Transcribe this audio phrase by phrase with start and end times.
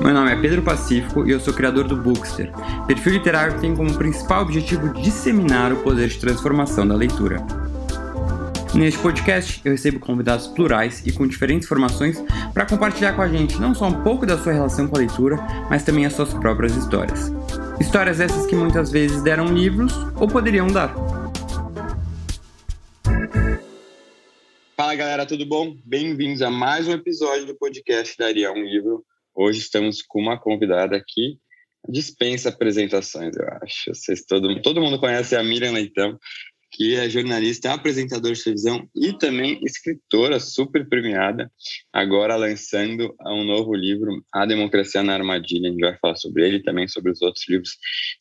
[0.00, 2.52] Meu nome é Pedro Pacífico e eu sou criador do Bookster,
[2.86, 7.44] perfil literário tem como principal objetivo disseminar o poder de transformação da leitura.
[8.74, 12.22] Neste podcast, eu recebo convidados plurais e com diferentes formações
[12.52, 15.36] para compartilhar com a gente não só um pouco da sua relação com a leitura,
[15.70, 17.32] mas também as suas próprias histórias.
[17.80, 20.94] Histórias essas que muitas vezes deram livros ou poderiam dar.
[24.76, 25.74] Fala galera, tudo bom?
[25.84, 29.02] Bem-vindos a mais um episódio do podcast Daria um Livro.
[29.38, 31.38] Hoje estamos com uma convidada aqui,
[31.86, 33.94] dispensa apresentações, eu acho.
[33.94, 36.18] Vocês, todo, todo mundo conhece a Miriam Leitão,
[36.72, 41.52] que é jornalista, apresentadora de televisão e também escritora super premiada,
[41.92, 45.68] agora lançando um novo livro, A Democracia na Armadilha.
[45.68, 47.76] A gente vai falar sobre ele e também sobre os outros livros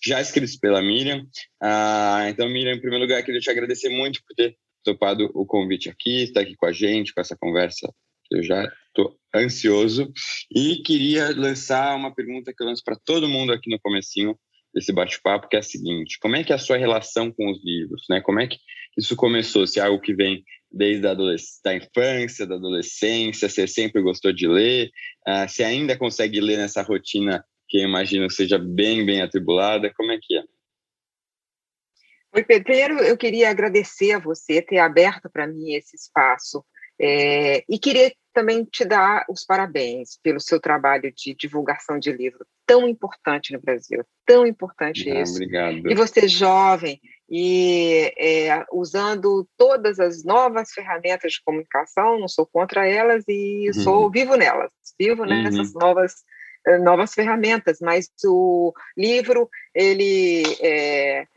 [0.06, 1.26] já escritos pela Miriam.
[1.64, 5.90] Ah, então, Miriam, em primeiro lugar, queria te agradecer muito por ter topado o convite
[5.90, 7.90] aqui, estar aqui com a gente, com essa conversa
[8.32, 10.12] eu já estou ansioso
[10.54, 14.38] e queria lançar uma pergunta que eu lanço para todo mundo aqui no comecinho
[14.74, 17.64] desse bate-papo, que é a seguinte: como é que é a sua relação com os
[17.64, 18.22] livros, né?
[18.22, 18.58] Como é que
[18.98, 19.66] isso começou?
[19.66, 24.48] Se é algo que vem desde a da infância, da adolescência, você sempre gostou de
[24.48, 24.92] ler,
[25.28, 30.12] uh, se ainda consegue ler nessa rotina que eu imagino seja bem, bem atribulada, como
[30.12, 30.44] é que é?
[32.36, 32.66] Oi, Pedro.
[32.66, 36.66] Primeiro, eu queria agradecer a você ter aberto para mim esse espaço
[37.00, 42.46] é, e queria também te dar os parabéns pelo seu trabalho de divulgação de livro
[42.66, 45.36] tão importante no Brasil, tão importante ah, isso.
[45.36, 45.90] Obrigado.
[45.90, 52.88] E você jovem e é, usando todas as novas ferramentas de comunicação, não sou contra
[52.88, 53.74] elas e uhum.
[53.74, 55.44] sou vivo nelas, vivo uhum.
[55.44, 56.24] nessas novas
[56.68, 61.28] eh, novas ferramentas, mas o livro ele é,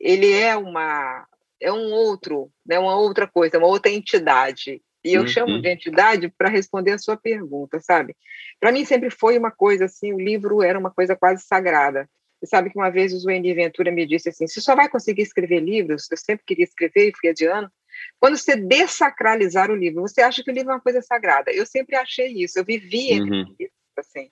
[0.00, 1.26] ele é uma
[1.62, 4.82] é um outro, né, uma outra coisa, uma outra entidade.
[5.04, 5.28] E eu uhum.
[5.28, 8.14] chamo de entidade para responder a sua pergunta, sabe?
[8.60, 12.08] Para mim sempre foi uma coisa assim, o livro era uma coisa quase sagrada.
[12.38, 15.22] Você sabe que uma vez o Zuendi Ventura me disse assim, você só vai conseguir
[15.22, 17.70] escrever livros, eu sempre queria escrever e fui adiando,
[18.18, 20.02] quando você dessacralizar o livro.
[20.02, 21.52] Você acha que o livro é uma coisa sagrada.
[21.52, 23.54] Eu sempre achei isso, eu vivi uhum.
[23.58, 24.30] isso, assim.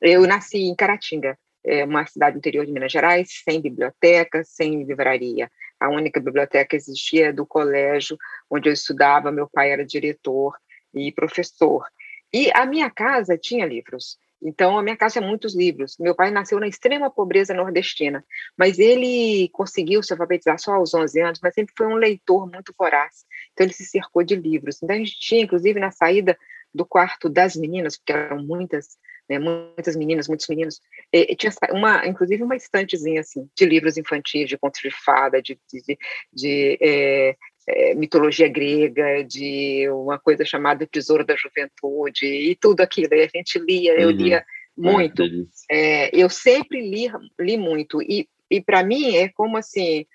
[0.00, 5.50] Eu nasci em Caratinga, é uma cidade interior de Minas Gerais, sem biblioteca, sem livraria.
[5.80, 8.16] A única biblioteca que existia é do colégio
[8.50, 10.54] onde eu estudava, meu pai era diretor
[10.94, 11.84] e professor.
[12.32, 14.18] E a minha casa tinha livros.
[14.42, 15.96] Então, a minha casa tinha muitos livros.
[15.98, 18.24] Meu pai nasceu na extrema pobreza nordestina,
[18.56, 22.74] mas ele conseguiu se alfabetizar só aos 11 anos, mas sempre foi um leitor muito
[22.78, 23.24] voraz.
[23.52, 24.82] Então, ele se cercou de livros.
[24.82, 26.38] Então, a gente tinha, inclusive, na saída
[26.74, 28.98] do quarto das meninas, porque eram muitas,
[29.28, 30.80] né, muitas meninas, muitos meninos,
[31.12, 35.42] e, e tinha uma, inclusive uma estantezinha assim, de livros infantis, de contos de fada,
[35.42, 35.98] de, de,
[36.32, 37.36] de é,
[37.68, 43.14] é, mitologia grega, de uma coisa chamada Tesouro da Juventude, e tudo aquilo.
[43.14, 44.16] E a gente lia, eu uhum.
[44.16, 44.44] lia
[44.76, 45.22] muito.
[45.70, 50.06] É, eu sempre li, li muito, e, e para mim é como assim,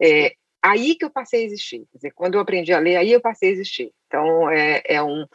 [0.00, 1.86] é, aí que eu passei a existir.
[1.90, 3.92] Quer dizer, quando eu aprendi a ler, aí eu passei a existir.
[4.06, 5.26] Então, é, é um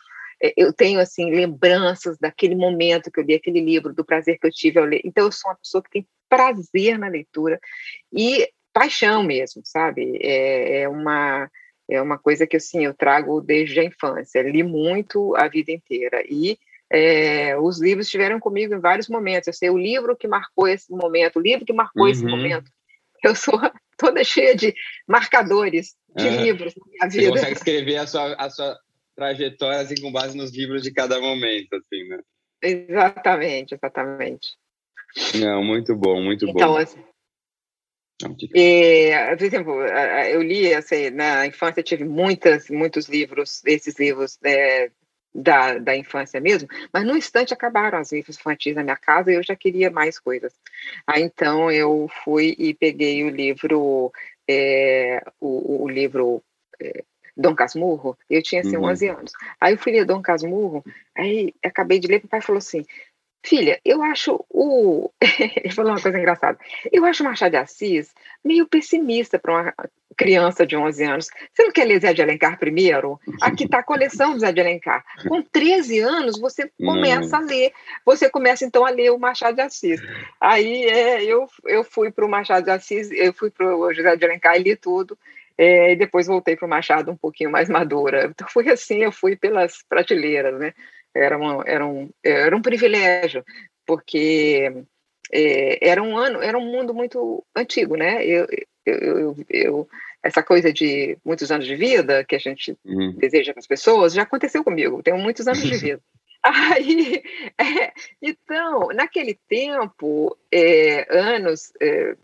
[0.57, 4.51] eu tenho assim lembranças daquele momento que eu li aquele livro, do prazer que eu
[4.51, 5.01] tive ao ler.
[5.05, 7.59] Então eu sou uma pessoa que tem prazer na leitura
[8.11, 10.17] e paixão mesmo, sabe?
[10.21, 11.49] É, é uma
[11.89, 14.41] é uma coisa que assim eu trago desde a infância.
[14.41, 16.57] Li muito a vida inteira e
[16.91, 19.47] é, os livros estiveram comigo em vários momentos.
[19.47, 22.09] Eu sei o livro que marcou esse momento, o livro que marcou uhum.
[22.09, 22.69] esse momento.
[23.23, 23.59] Eu sou
[23.97, 24.73] toda cheia de
[25.07, 26.41] marcadores de uhum.
[26.41, 27.23] livros na minha vida.
[27.23, 28.77] Você consegue escrever a sua, a sua
[29.16, 32.19] trajetória assim, com base nos livros de cada momento, assim, né?
[32.62, 34.56] Exatamente, exatamente.
[35.40, 36.78] Não, muito bom, muito então, bom.
[36.78, 37.03] Assim,
[38.53, 44.90] e, por exemplo, eu li, assim, na infância tive muitas, muitos livros, esses livros né,
[45.34, 49.35] da, da infância mesmo, mas no instante acabaram as livros infantis na minha casa e
[49.35, 50.53] eu já queria mais coisas.
[51.07, 54.12] Aí então eu fui e peguei o livro,
[54.47, 56.41] é, o, o livro
[56.81, 57.03] é,
[57.35, 58.85] Dom Casmurro, eu tinha assim uhum.
[58.85, 59.31] 11 anos.
[59.59, 60.83] Aí eu fui ler Dom Casmurro,
[61.17, 62.85] aí acabei de ler, o pai falou assim:
[63.46, 65.11] Filha, eu acho o.
[65.58, 66.58] Ele falou uma coisa engraçada.
[66.90, 68.13] Eu acho o Machado de Assis
[68.43, 69.73] meio pessimista para uma
[70.16, 71.28] criança de 11 anos.
[71.52, 73.19] Você não quer ler Zé de Alencar primeiro?
[73.41, 75.03] Aqui está a coleção do Zé de Alencar.
[75.28, 77.73] Com 13 anos, você começa a ler.
[78.05, 79.99] Você começa, então, a ler o Machado de Assis.
[80.40, 84.16] Aí é, eu, eu fui para o Machado de Assis, eu fui para o José
[84.16, 85.17] de Alencar e li tudo.
[85.58, 88.26] É, e depois voltei para o Machado um pouquinho mais madura.
[88.26, 90.73] Então, fui assim, eu fui pelas prateleiras, né?
[91.16, 93.44] Era, uma, era, um, era um privilégio,
[93.85, 94.73] porque
[95.32, 98.26] é, era um ano, era um mundo muito antigo, né?
[98.26, 98.47] Eu,
[98.85, 99.90] eu, eu, eu,
[100.23, 103.14] essa coisa de muitos anos de vida que a gente uhum.
[103.17, 105.03] deseja para as pessoas já aconteceu comigo.
[105.03, 106.02] Tenho muitos anos de vida.
[106.44, 107.23] Aí,
[107.58, 112.16] é, então, naquele tempo, é, anos é,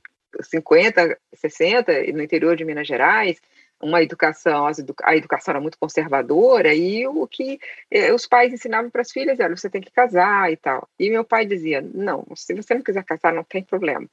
[0.41, 3.39] 50, 60, no interior de Minas Gerais,
[3.81, 4.67] uma educação,
[5.03, 7.59] a educação era muito conservadora e o que
[7.89, 10.87] eh, os pais ensinavam para as filhas era você tem que casar e tal.
[10.99, 14.05] E meu pai dizia: não, se você não quiser casar, não tem problema,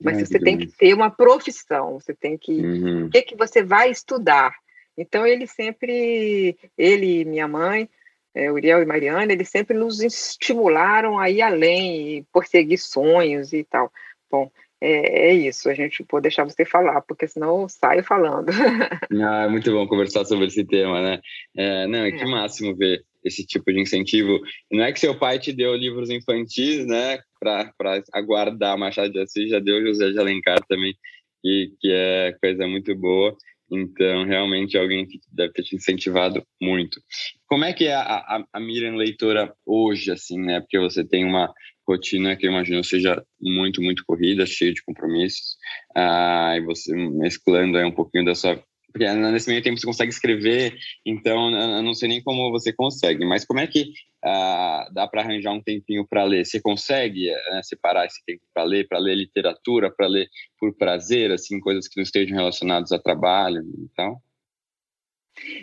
[0.00, 2.52] mas Ai, você tem que ter uma profissão, você tem que.
[2.52, 3.06] Uhum.
[3.06, 4.56] O que, que você vai estudar?
[4.96, 7.88] Então ele sempre, ele e minha mãe,
[8.34, 13.92] é, Uriel e Mariana, eles sempre nos estimularam a ir além, perseguir sonhos e tal.
[14.30, 14.50] Bom,
[14.84, 18.48] é, é, isso, a gente pode deixar você falar, porque senão eu saio falando.
[19.24, 21.20] ah, é muito bom conversar sobre esse tema, né?
[21.56, 22.26] É, não, é que é.
[22.26, 24.40] máximo ver esse tipo de incentivo.
[24.72, 27.72] Não é que seu pai te deu livros infantis, né, para
[28.12, 30.92] aguardar Machado de Assis, já deu José de Alencar também,
[31.40, 33.36] que, que é coisa muito boa.
[33.70, 37.00] Então, realmente, alguém que deve ter te incentivado muito.
[37.46, 40.60] Como é que é a, a, a Miriam leitora hoje, assim, né?
[40.60, 41.54] Porque você tem uma
[41.92, 45.56] rotina que eu imagino seja muito, muito corrida, cheia de compromissos,
[45.96, 48.62] ah, e você mesclando aí um pouquinho da sua...
[48.92, 53.24] Porque nesse meio tempo você consegue escrever, então eu não sei nem como você consegue,
[53.24, 53.86] mas como é que
[54.22, 56.44] ah, dá para arranjar um tempinho para ler?
[56.44, 60.28] Você consegue né, separar esse tempo para ler, para ler literatura, para ler
[60.58, 64.20] por prazer, assim, coisas que não estejam relacionadas a trabalho e tal?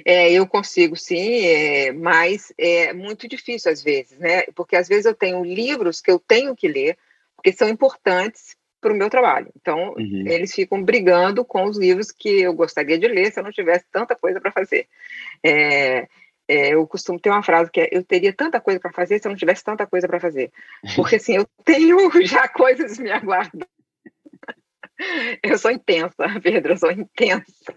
[0.05, 4.43] É, eu consigo sim, é, mas é muito difícil às vezes, né?
[4.55, 6.97] Porque às vezes eu tenho livros que eu tenho que ler,
[7.35, 9.51] porque são importantes para o meu trabalho.
[9.55, 10.23] Então, uhum.
[10.25, 13.85] eles ficam brigando com os livros que eu gostaria de ler se eu não tivesse
[13.91, 14.87] tanta coisa para fazer.
[15.43, 16.07] É,
[16.47, 19.27] é, eu costumo ter uma frase que é: eu teria tanta coisa para fazer se
[19.27, 20.51] eu não tivesse tanta coisa para fazer.
[20.95, 23.67] Porque assim, eu tenho já coisas me aguardando.
[25.43, 27.75] Eu sou intensa, Pedro, eu sou intensa.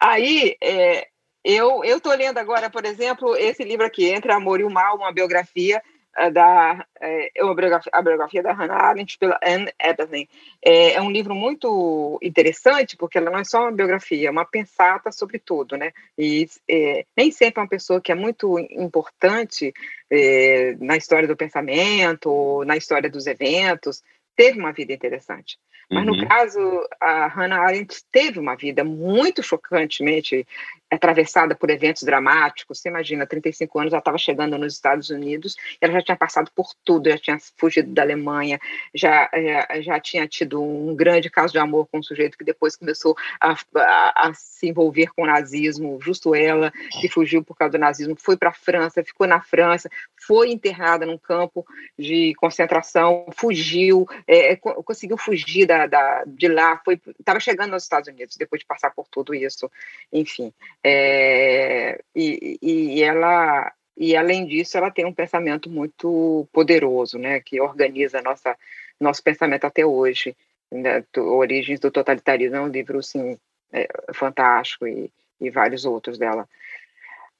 [0.00, 1.08] Aí, é,
[1.44, 5.12] eu estou lendo agora, por exemplo, esse livro aqui, Entre Amor e o Mal, uma
[5.12, 5.82] biografia
[6.16, 10.28] uh, da é, é, uma biografia, a biografia da Hannah Arendt pela Anne Eberlin.
[10.64, 14.44] É, é, um livro muito interessante porque ela não é só uma biografia, é uma
[14.44, 15.92] pensata sobre tudo, né?
[16.16, 19.72] E é, nem sempre é uma pessoa que é muito importante
[20.10, 24.02] é, na história do pensamento, na história dos eventos,
[24.36, 25.58] teve uma vida interessante.
[25.90, 26.16] Mas uhum.
[26.16, 30.46] no caso, a Hannah Arendt teve uma vida muito chocantemente
[30.94, 32.78] atravessada por eventos dramáticos.
[32.78, 36.72] Você imagina, 35 anos, ela estava chegando nos Estados Unidos, ela já tinha passado por
[36.84, 38.60] tudo, já tinha fugido da Alemanha,
[38.94, 42.76] já, eh, já tinha tido um grande caso de amor com um sujeito que depois
[42.76, 47.72] começou a, a, a se envolver com o nazismo, justo ela, que fugiu por causa
[47.72, 49.90] do nazismo, foi para a França, ficou na França,
[50.26, 51.66] foi internada num campo
[51.98, 56.80] de concentração, fugiu, é, conseguiu fugir da, da, de lá,
[57.18, 59.70] estava chegando nos Estados Unidos depois de passar por tudo isso,
[60.12, 60.52] enfim.
[60.84, 67.60] É, e, e ela e além disso ela tem um pensamento muito poderoso, né, que
[67.60, 68.56] organiza nossa
[69.00, 70.36] nosso pensamento até hoje.
[70.70, 73.38] Né, Origens do Totalitarismo é um livro assim
[73.72, 76.48] é, fantástico e, e vários outros dela.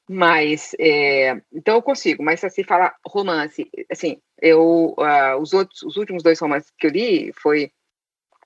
[0.09, 5.83] Mas é, então eu consigo, mas se assim falar romance, assim, eu uh, os outros
[5.83, 7.71] os últimos dois romances que eu li foi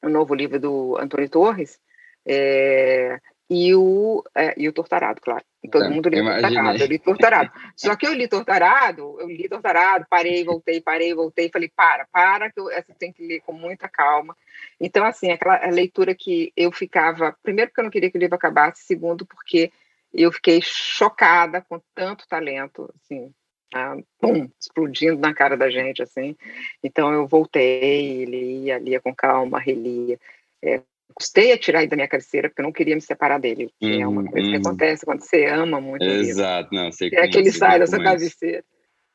[0.02, 1.80] o novo livro do Antônio Torres,
[2.26, 5.44] é, e o, é, e o Tortarado, claro.
[5.62, 7.52] E todo é, mundo lê Tortarado, eu li Tortarado.
[7.76, 12.50] Só que eu li Tortarado, eu li Tortarado, parei, voltei, parei, voltei, falei, para, para,
[12.50, 14.36] que eu, essa tem que ler com muita calma.
[14.80, 18.34] Então, assim, aquela leitura que eu ficava, primeiro porque eu não queria que o livro
[18.34, 19.70] acabasse, segundo porque
[20.12, 23.32] eu fiquei chocada com tanto talento, assim,
[23.74, 26.36] ah, pum, explodindo na cara da gente, assim.
[26.82, 30.18] Então eu voltei, lia, lia com calma, relia.
[30.62, 30.80] É,
[31.14, 33.70] custei a tirar ele da minha cabeceira, porque eu não queria me separar dele.
[33.80, 34.50] Hum, é uma uhum, coisa hum.
[34.50, 34.62] que uhum.
[34.62, 36.04] acontece quando você ama muito.
[36.04, 38.64] Exato, não, sei É que ele sai da sua cabeceira.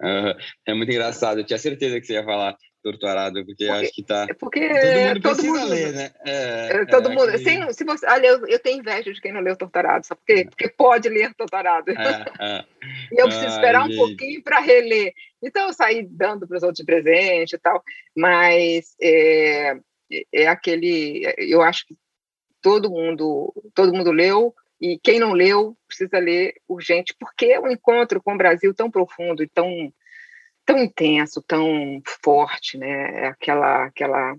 [0.01, 0.33] Uhum.
[0.67, 4.03] É muito engraçado, eu tinha certeza que você ia falar torturado, porque, porque acho que
[4.03, 4.25] tá.
[4.29, 6.11] É porque todo mundo, todo mundo ler, né?
[6.25, 7.37] É, é todo é, mundo.
[7.37, 10.45] Sem, se você, olha, eu, eu, tenho inveja de quem não leu torturado, só porque,
[10.45, 11.91] porque pode ler torturado.
[11.91, 12.65] É, é.
[13.13, 15.13] e eu preciso esperar um pouquinho para reler.
[15.41, 17.83] Então eu saí dando para os outros de presente e tal,
[18.15, 18.95] mas
[20.11, 21.23] é, é aquele.
[21.37, 21.95] Eu acho que
[22.61, 24.53] todo mundo, todo mundo leu.
[24.79, 28.89] E quem não leu precisa ler urgente, porque é um encontro com o Brasil tão
[28.89, 29.93] profundo e tão
[30.65, 33.23] tão intenso, tão forte, né?
[33.23, 34.35] É aquela, aquela,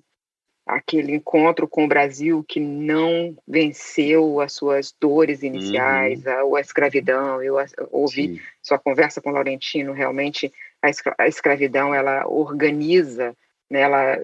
[0.66, 6.32] aquele encontro com o Brasil que não venceu as suas dores iniciais, uhum.
[6.32, 7.42] a, ou a escravidão.
[7.42, 7.56] Eu
[7.90, 8.40] ouvi Sim.
[8.62, 13.36] sua conversa com o Laurentino, realmente a, escra a escravidão ela organiza
[13.72, 14.18] né, ela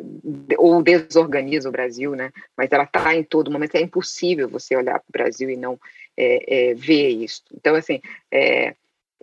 [0.59, 2.31] ou desorganiza o Brasil, né?
[2.55, 3.77] Mas ela está em todo momento.
[3.77, 5.81] É impossível você olhar para o Brasil e não
[6.15, 7.43] é, é, ver isso.
[7.55, 8.75] Então, assim, é,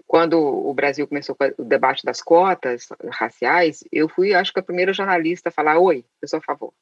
[0.08, 4.64] quando o Brasil começou com o debate das cotas raciais, eu fui, acho que a
[4.64, 6.74] primeira jornalista a falar: Oi, eu sou a favor.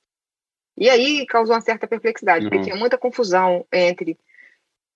[0.78, 2.50] E aí causou uma certa perplexidade, uhum.
[2.50, 4.18] porque tinha muita confusão entre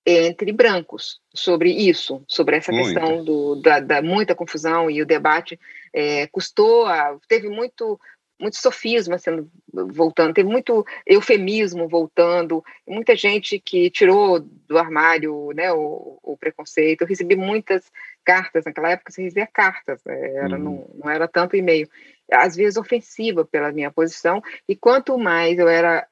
[0.10, 2.94] entre brancos sobre isso, sobre essa Muito.
[2.94, 5.60] questão do, da, da, muita confusão e o debate
[5.92, 8.00] é, custou, a, teve muito
[8.40, 15.72] muito sofisma sendo voltando, teve muito eufemismo voltando, muita gente que tirou do armário né,
[15.72, 17.02] o, o preconceito.
[17.02, 17.92] Eu recebi muitas
[18.24, 20.64] cartas, naquela época você recebia cartas, né, era, uhum.
[20.64, 21.90] não, não era tanto e-mail,
[22.32, 26.08] às vezes ofensiva pela minha posição, e quanto mais eu era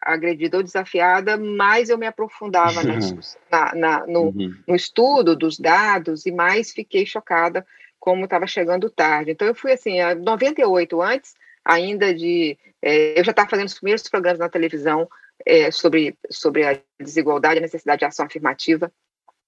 [0.00, 2.94] agredida ou desafiada, mais eu me aprofundava na,
[3.50, 4.54] na, na no, uhum.
[4.66, 7.66] no, estudo dos dados e mais fiquei chocada
[7.98, 9.32] como estava chegando tarde.
[9.32, 11.34] Então eu fui assim, 98 antes
[11.70, 15.08] ainda de, é, eu já estava fazendo os primeiros programas na televisão
[15.46, 18.92] é, sobre sobre a desigualdade, a necessidade de ação afirmativa.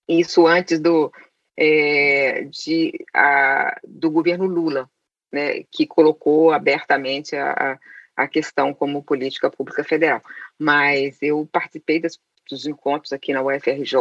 [0.09, 1.13] Isso antes do
[1.57, 4.89] é, de, a, do governo Lula,
[5.33, 7.79] né, que colocou abertamente a,
[8.17, 10.23] a questão como política pública federal.
[10.59, 13.95] Mas eu participei das, dos encontros aqui na UFRJ,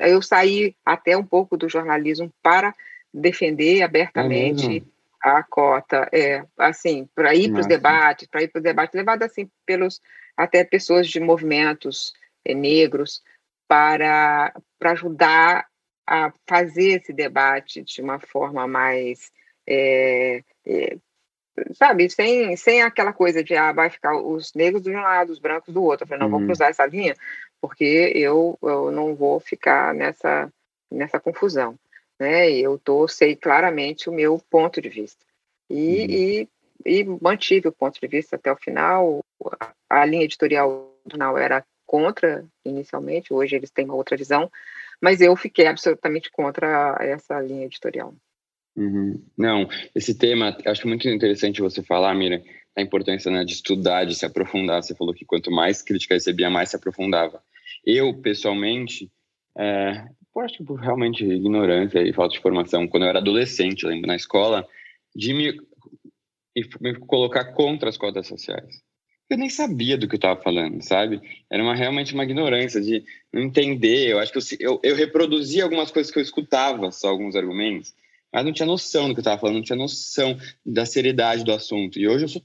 [0.00, 2.74] eu saí até um pouco do jornalismo para
[3.12, 8.58] defender abertamente é a cota, é, assim, para ir para os debates, para ir para
[8.58, 10.00] os debates, levado assim pelos
[10.36, 12.12] até pessoas de movimentos
[12.44, 13.22] é, negros
[13.68, 15.66] para, para ajudar
[16.06, 19.32] a fazer esse debate de uma forma mais
[19.66, 20.96] é, é,
[21.74, 25.38] sabe, sem, sem aquela coisa de, ah, vai ficar os negros de um lado, os
[25.38, 26.04] brancos do outro.
[26.04, 26.38] Eu falei, não, uhum.
[26.38, 27.14] vou cruzar essa linha,
[27.60, 30.52] porque eu, eu não vou ficar nessa,
[30.90, 31.78] nessa confusão,
[32.18, 32.50] né?
[32.50, 35.24] Eu sei claramente o meu ponto de vista.
[35.68, 36.46] E,
[36.84, 36.86] uhum.
[36.86, 39.20] e, e mantive o ponto de vista até o final.
[39.60, 44.50] A, a linha editorial do era contra, inicialmente, hoje eles têm uma outra visão,
[45.00, 48.14] mas eu fiquei absolutamente contra essa linha editorial.
[48.76, 49.24] Uhum.
[49.38, 52.42] Não, esse tema, acho muito interessante você falar, Mira,
[52.76, 54.82] a importância né, de estudar, de se aprofundar.
[54.82, 57.42] Você falou que quanto mais crítica recebia, mais se aprofundava.
[57.84, 59.10] Eu, pessoalmente,
[59.56, 60.04] é,
[60.40, 64.06] eu acho que por realmente ignorância e falta de formação, quando eu era adolescente, lembro,
[64.06, 64.66] na escola,
[65.14, 65.60] de me,
[66.80, 68.82] me colocar contra as cotas sociais.
[69.28, 71.20] Eu nem sabia do que eu estava falando, sabe?
[71.50, 73.02] Era uma, realmente uma ignorância de
[73.32, 74.08] não entender.
[74.08, 77.92] Eu acho que eu, eu, eu reproduzia algumas coisas que eu escutava, só alguns argumentos,
[78.32, 81.52] mas não tinha noção do que eu estava falando, não tinha noção da seriedade do
[81.52, 81.98] assunto.
[81.98, 82.42] E hoje eu sou,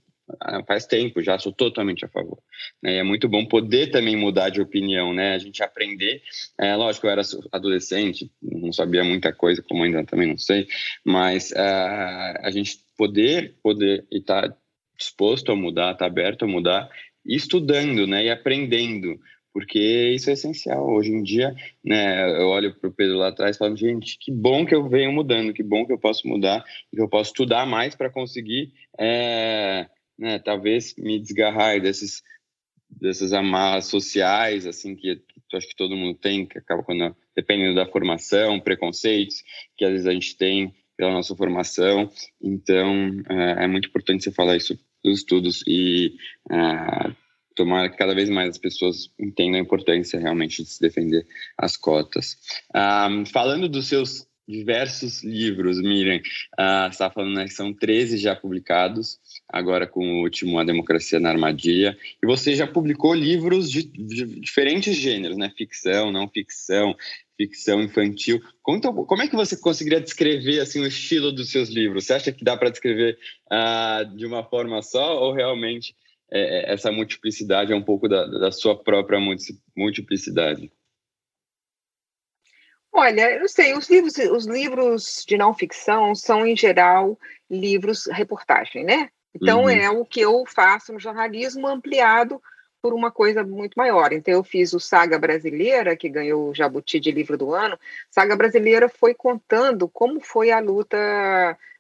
[0.68, 2.40] faz tempo já, sou totalmente a favor.
[2.82, 2.98] Né?
[2.98, 5.34] é muito bom poder também mudar de opinião, né?
[5.34, 6.22] A gente aprender.
[6.60, 7.22] É, lógico, eu era
[7.52, 10.68] adolescente, não sabia muita coisa, como ainda também não sei,
[11.06, 14.54] mas uh, a gente poder, poder e tá
[14.98, 16.90] disposto a mudar, tá aberto a mudar,
[17.26, 18.26] e estudando, né?
[18.26, 19.20] E aprendendo
[19.54, 20.88] porque isso é essencial.
[20.90, 24.32] Hoje em dia, né, eu olho para o Pedro lá atrás e falo, gente, que
[24.32, 27.66] bom que eu venho mudando, que bom que eu posso mudar, que eu posso estudar
[27.66, 29.88] mais para conseguir, é,
[30.22, 32.22] né, talvez me desgarrar desses,
[32.88, 35.20] dessas amarras sociais, assim, que,
[35.52, 39.44] acho que todo mundo tem, que acaba quando, dependendo da formação, preconceitos
[39.76, 42.08] que às vezes a gente tem pela nossa formação.
[42.40, 46.16] Então, é, é muito importante você falar isso dos estudos e
[46.52, 47.16] uh,
[47.56, 51.26] tomara que cada vez mais as pessoas entendam a importância realmente de se defender
[51.58, 52.38] as cotas.
[52.76, 58.18] Um, falando dos seus diversos livros, Miriam, uh, você está falando né, que são 13
[58.18, 63.72] já publicados, agora com o último A Democracia na Armadilha, e você já publicou livros
[63.72, 65.52] de, de diferentes gêneros, né?
[65.58, 66.96] Ficção, não ficção,
[67.38, 68.42] ficção infantil.
[68.62, 72.06] Conta, como é que você conseguiria descrever assim o estilo dos seus livros?
[72.06, 73.18] Você acha que dá para descrever
[73.52, 75.96] uh, de uma forma só ou realmente
[76.32, 79.20] é, é, essa multiplicidade é um pouco da, da sua própria
[79.76, 80.72] multiplicidade?
[82.94, 87.18] Olha, eu sei, os livros, os livros de não ficção são, em geral,
[87.50, 89.10] livros reportagem, né?
[89.34, 89.70] Então, uhum.
[89.70, 92.42] é o que eu faço no jornalismo ampliado
[92.82, 94.12] por uma coisa muito maior.
[94.12, 97.80] Então, eu fiz o Saga Brasileira, que ganhou o Jabuti de Livro do Ano.
[98.10, 100.98] Saga Brasileira foi contando como foi a luta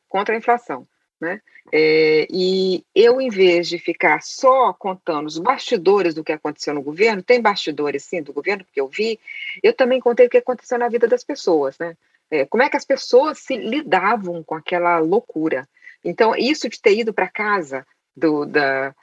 [0.08, 0.88] contra a inflação.
[1.22, 1.40] Né?
[1.72, 6.82] É, e eu, em vez de ficar só contando os bastidores do que aconteceu no
[6.82, 9.20] governo, tem bastidores sim do governo, porque eu vi,
[9.62, 11.96] eu também contei o que aconteceu na vida das pessoas, né?
[12.32, 15.70] É, como é que as pessoas se lidavam com aquela loucura.
[16.04, 17.86] Então, isso de ter ido para casa
[18.16, 18.96] do, da,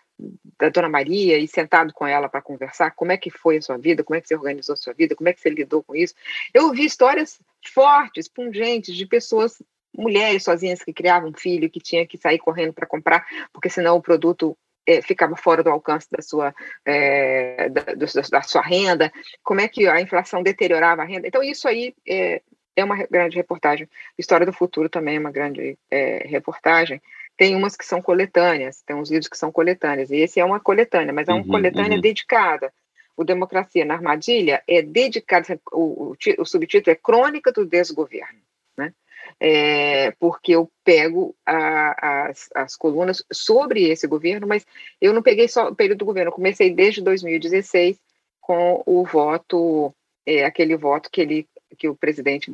[0.58, 3.76] da Dona Maria e sentado com ela para conversar, como é que foi a sua
[3.76, 5.94] vida, como é que você organizou a sua vida, como é que você lidou com
[5.94, 6.14] isso.
[6.52, 7.38] Eu ouvi histórias
[7.72, 9.62] fortes, pungentes, de pessoas
[9.98, 13.96] mulheres sozinhas que criavam um filho, que tinha que sair correndo para comprar, porque senão
[13.96, 17.82] o produto é, ficava fora do alcance da sua, é, da,
[18.30, 19.12] da, sua renda,
[19.42, 21.26] como é que a inflação deteriorava a renda.
[21.28, 22.40] Então, isso aí é,
[22.74, 23.88] é uma grande reportagem.
[24.16, 25.76] História do Futuro também é uma grande
[26.24, 27.02] reportagem.
[27.36, 30.58] Tem umas que são coletâneas, tem uns livros que são coletâneas, e esse é uma
[30.58, 32.00] coletânea, mas é uma uhum, coletânea uhum.
[32.00, 32.72] dedicada.
[33.16, 38.40] O Democracia na Armadilha é dedicado, o, o, o subtítulo é Crônica do Desgoverno,
[38.76, 38.92] né?
[39.40, 44.66] É, porque eu pego a, as, as colunas sobre esse governo, mas
[45.00, 47.99] eu não peguei só o período do governo, eu comecei desde 2016
[48.40, 49.94] com o voto,
[50.26, 52.50] é, aquele voto que ele que o presidente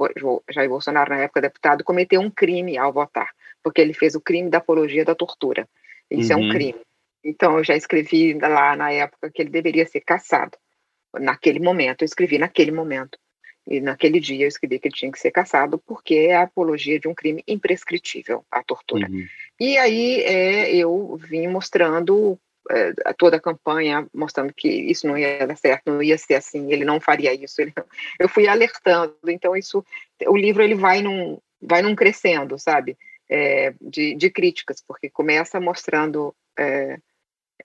[0.51, 3.31] Jair Bolsonaro, na época deputado, cometeu um crime ao votar,
[3.63, 5.69] porque ele fez o crime da apologia da tortura.
[6.11, 6.39] Isso uhum.
[6.39, 6.53] é um uhum.
[6.53, 6.81] crime.
[7.25, 10.59] Então, eu já escrevi lá na época que ele deveria ser caçado.
[11.15, 13.19] Naquele momento, eu escrevi naquele momento.
[13.67, 17.01] E naquele dia eu escrevi que ele tinha que ser caçado porque é a apologia
[17.01, 19.09] de um crime imprescritível, a tortura.
[19.09, 19.27] Uhum.
[19.59, 22.39] E aí é, eu vim mostrando
[22.71, 26.73] é, toda a campanha mostrando que isso não ia dar certo, não ia ser assim,
[26.73, 27.61] ele não faria isso.
[27.61, 27.73] Ele.
[28.19, 29.85] Eu fui alertando, então isso,
[30.27, 32.97] o livro ele vai num, vai num crescendo, sabe,
[33.29, 36.99] é, de, de, críticas, porque começa mostrando é,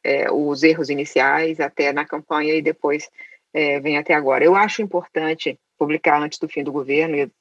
[0.04, 3.10] é os erros iniciais até na campanha e depois
[3.54, 4.44] é, vem até agora.
[4.44, 7.32] Eu acho importante publicar antes do fim do governo e,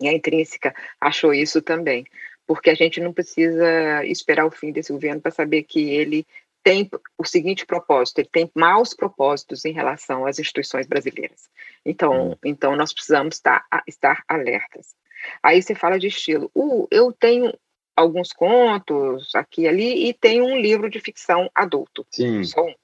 [0.00, 2.04] e a Intrínseca achou isso também,
[2.46, 6.26] porque a gente não precisa esperar o fim desse governo para saber que ele
[6.62, 11.48] tem o seguinte propósito, ele tem maus propósitos em relação às instituições brasileiras.
[11.84, 12.36] Então, hum.
[12.44, 14.94] então nós precisamos estar, estar alertas.
[15.42, 16.50] Aí você fala de estilo.
[16.54, 17.56] Uh, eu tenho
[17.94, 22.06] alguns contos aqui e ali e tenho um livro de ficção adulto.
[22.10, 22.44] Sim.
[22.44, 22.74] Só um.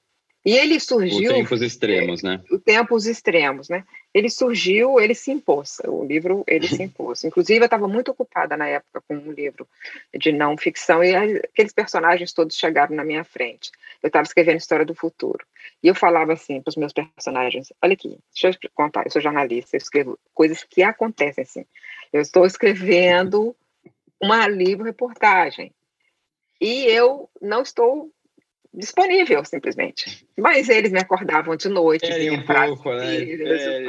[0.45, 1.31] E ele surgiu.
[1.31, 2.43] Os tempos extremos, né?
[2.51, 3.85] O tempos extremos, né?
[4.13, 5.81] Ele surgiu, ele se impôs.
[5.87, 7.23] O livro, ele se impôs.
[7.23, 9.69] Inclusive, eu estava muito ocupada na época com um livro
[10.13, 13.71] de não ficção e aqueles personagens todos chegaram na minha frente.
[14.03, 15.47] Eu estava escrevendo História do Futuro.
[15.81, 19.13] E eu falava assim para os meus personagens: olha aqui, deixa eu te contar, eu
[19.13, 21.65] sou jornalista, eu escrevo coisas que acontecem assim.
[22.13, 23.55] Eu estou escrevendo
[24.21, 25.73] uma livro-reportagem.
[26.61, 28.11] E eu não estou
[28.73, 30.27] disponível, simplesmente.
[30.37, 33.17] Mas eles me acordavam de noite, é, um pouco, né?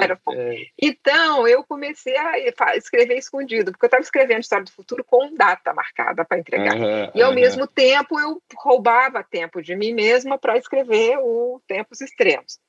[0.01, 0.65] Era é.
[0.81, 5.73] Então, eu comecei a escrever escondido, porque eu estava escrevendo História do Futuro com data
[5.73, 6.75] marcada para entregar.
[6.75, 7.35] Uhum, e, ao uhum.
[7.35, 12.59] mesmo tempo, eu roubava tempo de mim mesma para escrever o Tempos Extremos.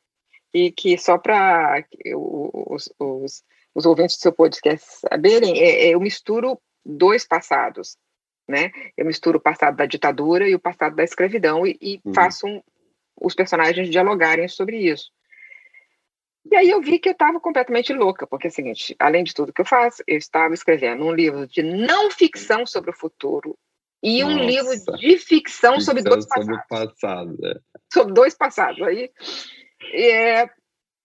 [0.52, 3.42] E que, só para os, os,
[3.74, 7.96] os ouvintes do seu podcast saberem, é, é, eu misturo dois passados
[8.48, 8.70] né?
[8.96, 12.14] Eu misturo o passado da ditadura e o passado da escravidão e, e uhum.
[12.14, 12.62] faço um,
[13.20, 15.10] os personagens dialogarem sobre isso.
[16.50, 19.32] E aí eu vi que eu estava completamente louca, porque é o seguinte, além de
[19.32, 23.56] tudo que eu faço, eu estava escrevendo um livro de não ficção sobre o futuro
[24.02, 24.34] e Nossa.
[24.34, 27.00] um livro de ficção, ficção sobre dois sobre passados.
[27.00, 27.54] Passado, é.
[27.90, 28.82] Sobre dois passados.
[28.82, 29.10] Aí,
[29.94, 30.50] é,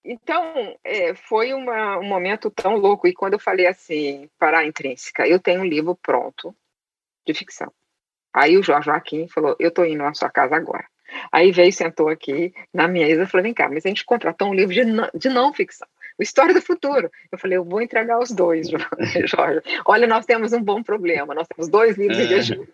[0.04, 3.08] então, é, foi uma, um momento tão louco.
[3.08, 6.54] E quando eu falei assim, para a intrínseca, eu tenho um livro pronto,
[7.32, 7.72] de ficção.
[8.34, 10.86] Aí o Jorge Joaquim falou: Eu estou indo na sua casa agora.
[11.32, 14.50] Aí veio, sentou aqui na minha mesa e falou: Vem cá, mas a gente contratou
[14.50, 15.88] um livro de não, de não ficção,
[16.20, 17.10] História do Futuro.
[17.32, 18.70] Eu falei: Eu vou entregar os dois,
[19.26, 19.62] Jorge.
[19.86, 22.40] Olha, nós temos um bom problema, nós temos dois livros é.
[22.40, 22.70] de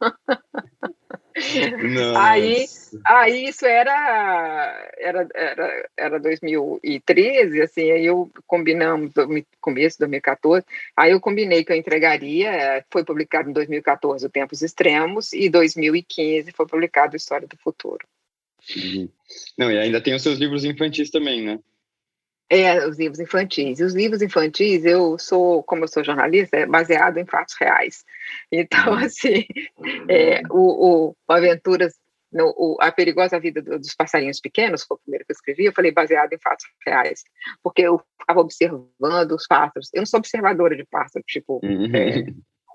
[2.18, 2.66] Aí,
[3.04, 9.12] aí isso era, era, era, era 2013, assim, aí eu combinamos,
[9.60, 10.64] começo de 2014,
[10.96, 16.52] aí eu combinei que eu entregaria, foi publicado em 2014 o Tempos Extremos, e 2015
[16.52, 18.06] foi publicado História do Futuro.
[18.76, 19.08] Uhum.
[19.56, 21.58] Não, e ainda tem os seus livros infantis também, né?
[22.52, 23.78] É, os livros infantis.
[23.78, 28.04] E os livros infantis, eu sou, como eu sou jornalista, é baseado em fatos reais.
[28.50, 28.98] Então, uhum.
[28.98, 29.46] assim,
[30.10, 31.94] é, o, o Aventuras,
[32.32, 35.72] no, o, A Perigosa Vida dos Passarinhos Pequenos, foi o primeiro que eu escrevi, eu
[35.72, 37.22] falei baseado em fatos reais.
[37.62, 39.90] Porque eu ficava observando os pássaros.
[39.92, 41.94] Eu não sou observadora de pássaros, tipo, uhum.
[41.94, 42.26] é,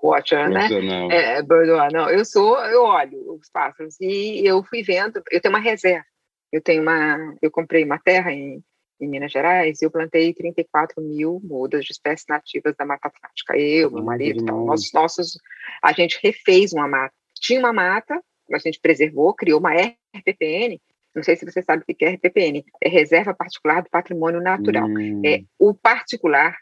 [0.02, 0.68] Watcher, né?
[1.10, 2.10] É, bird não.
[2.10, 3.96] Eu sou, eu olho os pássaros.
[4.00, 6.04] E eu fui vendo, eu tenho uma reserva.
[6.52, 8.62] Eu tenho uma, eu comprei uma terra em
[9.00, 13.56] em Minas Gerais, eu plantei 34 mil mudas de espécies nativas da Mata Atlântica.
[13.56, 15.38] Eu, meu marido, então, nossos, nossos,
[15.82, 17.14] a gente refez uma mata.
[17.34, 18.20] Tinha uma mata,
[18.52, 20.80] a gente preservou, criou uma RPPN.
[21.14, 22.64] Não sei se você sabe o que é RPPN.
[22.82, 24.86] É Reserva Particular do Patrimônio Natural.
[24.86, 25.22] Hum.
[25.24, 26.56] É o particular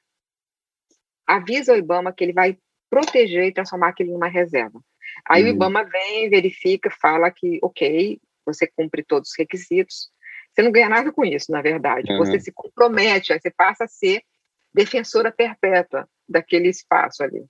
[1.26, 2.58] avisa o IBAMA que ele vai
[2.90, 4.80] proteger e transformar aquilo em uma reserva.
[5.28, 5.46] Aí hum.
[5.46, 10.10] o IBAMA vem, verifica, fala que, ok, você cumpre todos os requisitos,
[10.54, 12.12] você não ganha nada com isso, na verdade.
[12.12, 12.18] Uhum.
[12.18, 14.22] Você se compromete, você passa a ser
[14.72, 17.44] defensora perpétua daquele espaço ali.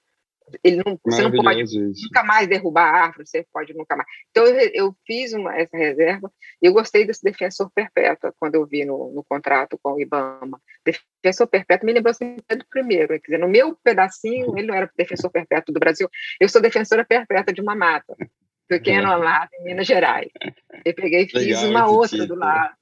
[0.63, 2.05] Ele não, você não pode isso.
[2.05, 4.09] nunca mais derrubar a árvore, você pode nunca mais.
[4.31, 6.31] Então, eu, eu fiz uma, essa reserva
[6.61, 10.61] e eu gostei desse defensor perpétuo quando eu vi no, no contrato com o IBAMA.
[10.85, 14.91] Defensor perpétuo me lembrou assim do primeiro, quer dizer, no meu pedacinho, ele não era
[14.97, 18.15] defensor perpétuo do Brasil, eu sou defensora perpétua de uma mata,
[18.69, 20.31] pequena mata em Minas Gerais.
[20.85, 22.27] Eu peguei e fiz Legal, uma outra tipo.
[22.27, 22.75] do lado.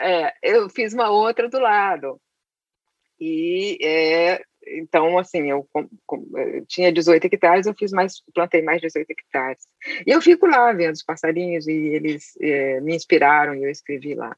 [0.00, 2.20] É, eu fiz uma outra do lado.
[3.20, 8.62] E é, então, assim, eu, com, com, eu, tinha 18 hectares, eu fiz mais, plantei
[8.62, 9.62] mais 18 hectares.
[10.06, 14.14] E eu fico lá vendo os passarinhos e eles é, me inspiraram e eu escrevi
[14.14, 14.36] lá.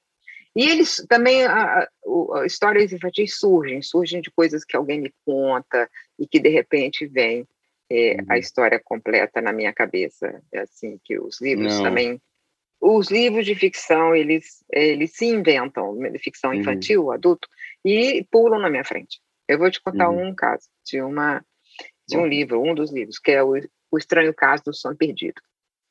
[0.55, 5.89] E eles também, a, a, histórias infantis surgem, surgem de coisas que alguém me conta
[6.19, 7.47] e que de repente vem
[7.91, 8.39] é, a uhum.
[8.39, 10.43] história completa na minha cabeça.
[10.53, 11.85] É assim, que os livros Não.
[11.85, 12.21] também
[12.81, 16.61] os livros de ficção, eles, eles se inventam, ficção uhum.
[16.61, 17.13] infantil, uhum.
[17.13, 17.49] adulto,
[17.85, 19.21] e pulam na minha frente.
[19.49, 20.29] Eu vou te contar uhum.
[20.29, 21.45] um caso de uma
[22.09, 23.55] de um livro, um dos livros, que é o,
[23.91, 25.41] o Estranho Caso do Sono Perdido.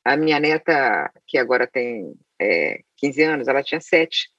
[0.04, 4.30] A minha neta, que agora tem é, 15 anos, ela tinha 7.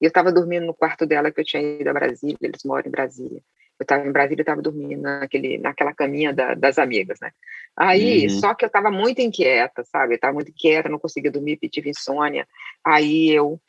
[0.00, 2.88] E eu estava dormindo no quarto dela, que eu tinha ido a Brasília, eles moram
[2.88, 3.40] em Brasília.
[3.78, 7.30] Eu estava em Brasília, estava dormindo naquele, naquela caminha da, das amigas, né?
[7.76, 8.40] Aí, uhum.
[8.40, 10.14] só que eu estava muito inquieta, sabe?
[10.14, 12.46] Eu estava muito inquieta, não conseguia dormir, tive insônia.
[12.84, 13.60] Aí eu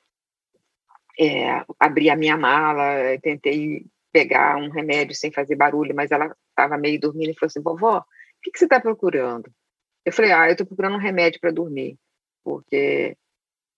[1.20, 2.84] é, abri a minha mala,
[3.22, 7.62] tentei pegar um remédio sem fazer barulho, mas ela estava meio dormindo e falou assim:
[7.62, 8.04] vovó, o
[8.42, 9.52] que, que você está procurando?
[10.06, 11.98] Eu falei: ah, eu estou procurando um remédio para dormir,
[12.44, 13.16] porque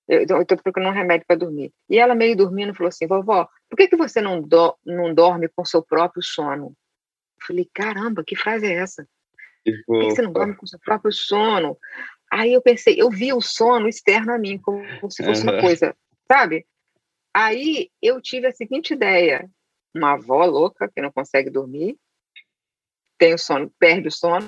[0.07, 1.71] eu estou procurando um remédio para dormir.
[1.89, 5.47] E ela, meio dormindo, falou assim: vovó, por que, que você não, do, não dorme
[5.49, 6.67] com seu próprio sono?
[6.67, 9.07] Eu falei: caramba, que frase é essa?
[9.85, 11.77] Por que, você não dorme com seu próprio sono?
[12.31, 15.59] Aí eu pensei, eu vi o sono externo a mim, como, como se fosse uma
[15.59, 15.95] coisa,
[16.31, 16.65] sabe?
[17.33, 19.49] Aí eu tive a seguinte ideia:
[19.93, 21.97] uma avó louca que não consegue dormir,
[23.17, 24.47] tem o sono, perde o sono,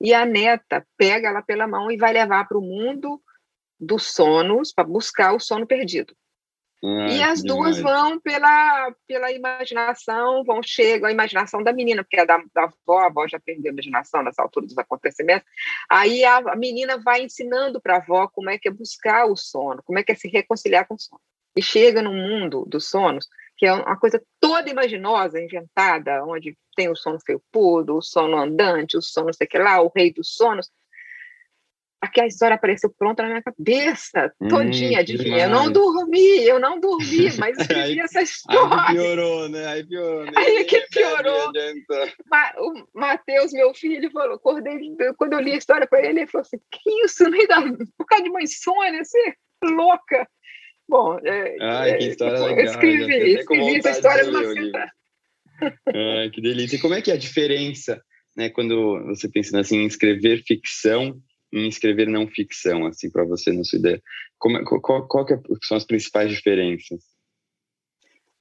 [0.00, 3.22] e a neta pega ela pela mão e vai levar para o mundo
[3.78, 6.14] dos sonos para buscar o sono perdido.
[6.82, 12.18] Ah, e as duas vão pela, pela imaginação, vão chegam a imaginação da menina, porque
[12.18, 15.46] a da, da avó, a avó já perdeu a imaginação nessa altura dos acontecimentos.
[15.90, 19.36] Aí a, a menina vai ensinando para a avó como é que é buscar o
[19.36, 21.20] sono, como é que é se reconciliar com o sono.
[21.54, 23.28] E chega no mundo dos sonos,
[23.60, 28.96] que é uma coisa toda imaginosa, inventada, onde tem o sono felpudo, o sono andante,
[28.96, 30.70] o sono sei que lá, o rei dos sonos.
[32.00, 35.44] Aqui a história apareceu pronta na minha cabeça, hum, todinha, hum, adivinha.
[35.44, 38.82] Eu não dormi, eu não dormi, mas escrevi essa história.
[38.88, 39.66] Aí piorou, né?
[39.66, 40.24] Aí piorou.
[40.24, 40.32] Né?
[40.34, 41.52] Aí é que piorou.
[42.60, 46.46] o Matheus, meu filho, falou, acordei, quando eu li a história para ele, ele falou
[46.46, 47.60] assim, que isso, não dá,
[47.98, 50.26] por causa de uma insônia, você louca.
[50.90, 52.64] Bom, é, Ai, que história é, legal.
[52.64, 54.92] Escrevi, escrevi essa história numa cidade.
[55.86, 56.76] Ai, que delícia.
[56.76, 58.02] E como é que é a diferença,
[58.36, 61.22] né, quando você pensa assim, em escrever ficção
[61.52, 64.02] em escrever não ficção, assim, para você, na sua ideia?
[64.38, 67.02] Como, é, qual, qual que são as principais diferenças?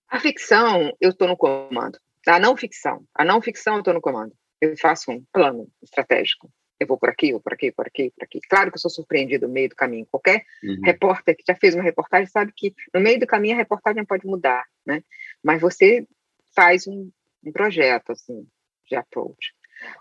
[0.07, 1.97] A ficção, eu estou no comando.
[2.27, 4.31] A não ficção, a não ficção eu estou no comando.
[4.61, 8.23] Eu faço um plano estratégico eu vou por aqui, vou por aqui, por aqui, por
[8.23, 8.39] aqui.
[8.49, 10.07] Claro que eu sou surpreendido no meio do caminho.
[10.09, 10.79] Qualquer uhum.
[10.83, 14.25] repórter que já fez uma reportagem sabe que no meio do caminho a reportagem pode
[14.25, 15.03] mudar, né?
[15.43, 16.07] Mas você
[16.55, 17.11] faz um,
[17.43, 18.47] um projeto, assim,
[18.87, 19.53] de approach.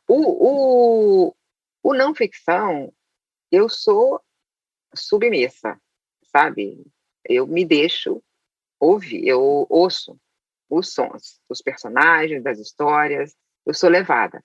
[0.06, 1.36] O, o,
[1.82, 2.92] o não ficção,
[3.50, 4.20] eu sou
[4.94, 5.80] submissa,
[6.24, 6.84] sabe?
[7.24, 8.22] Eu me deixo
[8.78, 10.18] ouvir, eu ouço
[10.70, 13.36] os sons, os personagens, das histórias,
[13.66, 14.44] eu sou levada.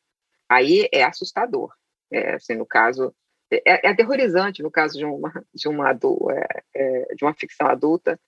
[0.50, 1.74] Aí é assustador,
[2.13, 3.13] é, assim, no caso,
[3.52, 8.19] é, é, aterrorizante no caso de uma, de uma, é, é, de uma ficção adulta,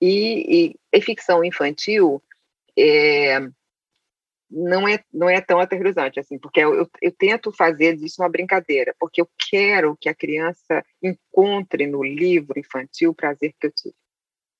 [0.00, 2.22] e, e, e ficção infantil
[2.78, 3.38] é,
[4.50, 8.28] não, é, não é tão aterrorizante, assim, porque eu, eu, eu tento fazer disso uma
[8.28, 13.72] brincadeira, porque eu quero que a criança encontre no livro infantil o prazer que eu
[13.72, 13.94] tive.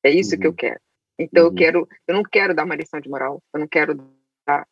[0.03, 0.41] É isso uhum.
[0.41, 0.57] que eu uhum.
[0.57, 0.81] quero.
[1.19, 1.51] Então uhum.
[1.51, 3.95] eu quero, eu não quero dar uma lição de moral, eu não quero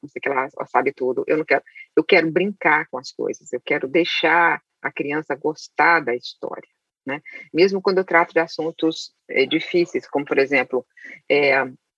[0.02, 1.24] não sei que lá, sabe tudo.
[1.26, 1.62] Eu não quero,
[1.98, 6.68] eu quero brincar com as coisas, eu quero deixar a criança gostar da história,
[7.04, 7.20] né?
[7.52, 10.86] Mesmo quando eu trato de assuntos é, difíceis, como por exemplo,
[11.28, 11.54] é,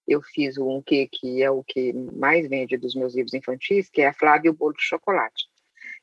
[0.09, 4.01] eu fiz um que, que é o que mais vende dos meus livros infantis, que
[4.01, 5.45] é a Flávia e o Bolo de Chocolate,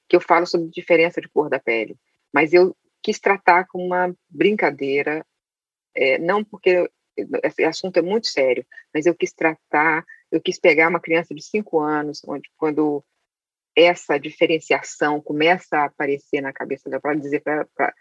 [0.08, 1.98] que eu falo sobre diferença de cor da pele,
[2.32, 5.26] mas eu quis tratar com uma brincadeira,
[5.96, 6.88] é, não porque
[7.44, 11.42] esse assunto é muito sério, mas eu quis tratar eu quis pegar uma criança de
[11.42, 13.04] cinco anos, onde quando
[13.78, 17.94] essa diferenciação começa a aparecer na cabeça dela, para dizer para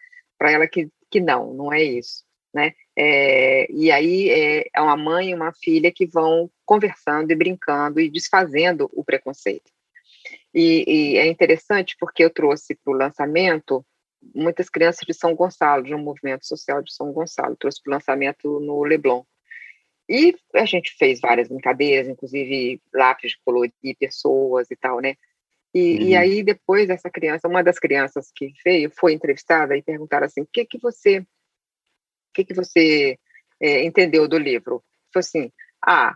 [0.51, 2.25] ela que, que não, não é isso.
[2.55, 2.73] Né?
[2.97, 8.01] É, e aí é, é uma mãe e uma filha que vão conversando e brincando
[8.01, 9.71] e desfazendo o preconceito.
[10.55, 13.85] E, e é interessante porque eu trouxe para o lançamento
[14.35, 17.95] muitas crianças de São Gonçalo, de um movimento social de São Gonçalo, trouxe para o
[17.95, 19.23] lançamento no Leblon.
[20.09, 25.17] E a gente fez várias brincadeiras, inclusive lápis de colorir pessoas e tal, né?
[25.77, 26.03] E, uhum.
[26.09, 30.41] e aí depois essa criança, uma das crianças que veio, foi entrevistada e perguntaram assim,
[30.41, 31.27] o que que você, o
[32.33, 33.19] que que você
[33.61, 34.83] é, entendeu do livro?
[35.13, 35.53] Foi assim,
[35.87, 36.15] ah,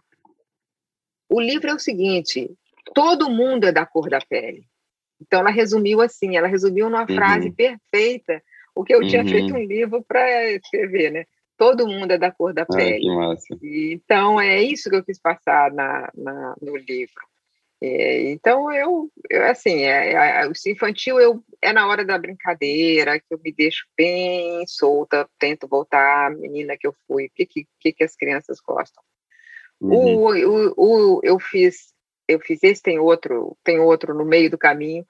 [1.29, 2.51] o livro é o seguinte,
[2.95, 4.65] todo mundo é da cor da pele.
[5.21, 7.15] Então ela resumiu assim, ela resumiu numa uhum.
[7.15, 8.43] frase perfeita
[8.75, 9.09] o que eu uhum.
[9.09, 11.27] tinha feito um livro para escrever, né?
[11.59, 13.05] todo mundo é da cor da pele.
[13.63, 17.30] E, então, é isso que eu quis passar na, na no livro.
[17.83, 23.19] É, então, eu, eu assim, é, é, o infantil eu, é na hora da brincadeira,
[23.19, 27.47] que eu me deixo bem solta, tento voltar à menina que eu fui, o que,
[27.47, 29.03] que, que as crianças gostam.
[29.81, 30.17] Uhum.
[30.17, 31.95] O, o, o, eu fiz,
[32.29, 35.07] eu fiz esse, tem outro, tem outro no meio do caminho,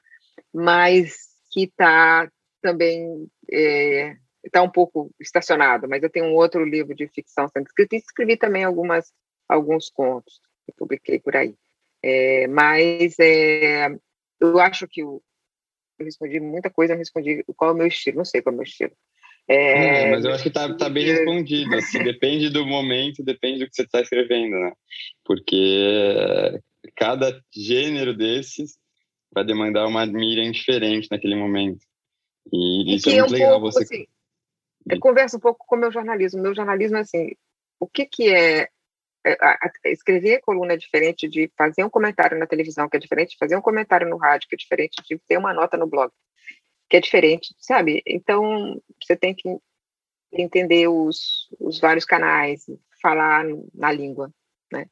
[0.54, 2.30] mas que está
[2.62, 7.66] também é, está um pouco estacionado, mas eu tenho um outro livro de ficção sendo
[7.66, 9.12] escrito e escrevi também algumas,
[9.48, 11.54] alguns contos que publiquei por aí.
[12.02, 13.88] É, mas é,
[14.40, 15.22] eu acho que eu,
[15.98, 18.54] eu respondi muita coisa, eu respondi qual é o meu estilo, não sei qual é
[18.54, 18.92] o meu estilo.
[19.48, 21.74] É, é mas eu acho que está tá bem respondido.
[21.74, 24.72] Assim, depende do momento, depende do que você está escrevendo, né?
[25.24, 26.60] Porque
[26.96, 28.78] cada gênero desses
[29.32, 31.84] vai demandar uma Miriam diferente naquele momento.
[32.52, 33.60] E, e isso é, é muito um legal.
[33.60, 34.06] Pouco, você assim,
[34.88, 36.40] eu converso um pouco com o meu jornalismo.
[36.40, 37.32] Meu jornalismo é assim,
[37.78, 38.68] o que que é, é
[39.85, 43.56] escrever coluna é diferente de fazer um comentário na televisão, que é diferente de fazer
[43.56, 46.11] um comentário no rádio, que é diferente de ter uma nota no blog,
[46.88, 48.02] que é diferente, sabe?
[48.06, 49.48] Então, você tem que
[50.33, 52.64] entender os, os vários canais,
[53.02, 54.33] falar na língua,
[54.72, 54.87] né?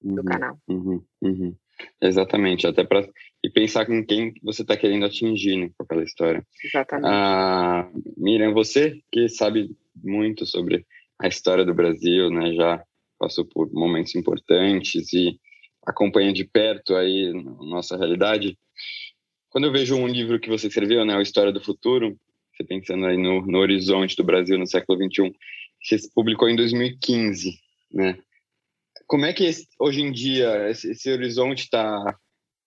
[0.00, 0.58] Do uhum, canal.
[0.68, 1.56] Uhum, uhum.
[2.00, 3.06] Exatamente, até para
[3.44, 6.44] e pensar com quem você está querendo atingir né, com aquela história.
[6.64, 7.08] Exatamente.
[7.08, 10.86] Ah, Miriam, você que sabe muito sobre
[11.18, 12.82] a história do Brasil, né, já
[13.18, 15.38] passou por momentos importantes e
[15.86, 18.58] acompanha de perto aí nossa realidade.
[19.50, 22.18] Quando eu vejo um livro que você escreveu, né, a História do Futuro,
[22.52, 25.32] você pensando aí no, no horizonte do Brasil no século 21,
[25.82, 27.58] você publicou em 2015,
[27.92, 28.18] né?
[29.06, 32.16] Como é que esse, hoje em dia esse, esse horizonte está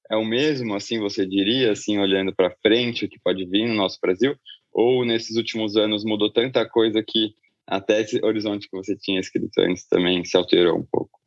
[0.10, 3.76] é o mesmo, assim você diria, assim olhando para frente o que pode vir no
[3.76, 4.36] nosso Brasil?
[4.72, 7.36] Ou nesses últimos anos mudou tanta coisa que
[7.69, 11.19] até esse horizonte que você tinha escrito antes também se alterou um pouco?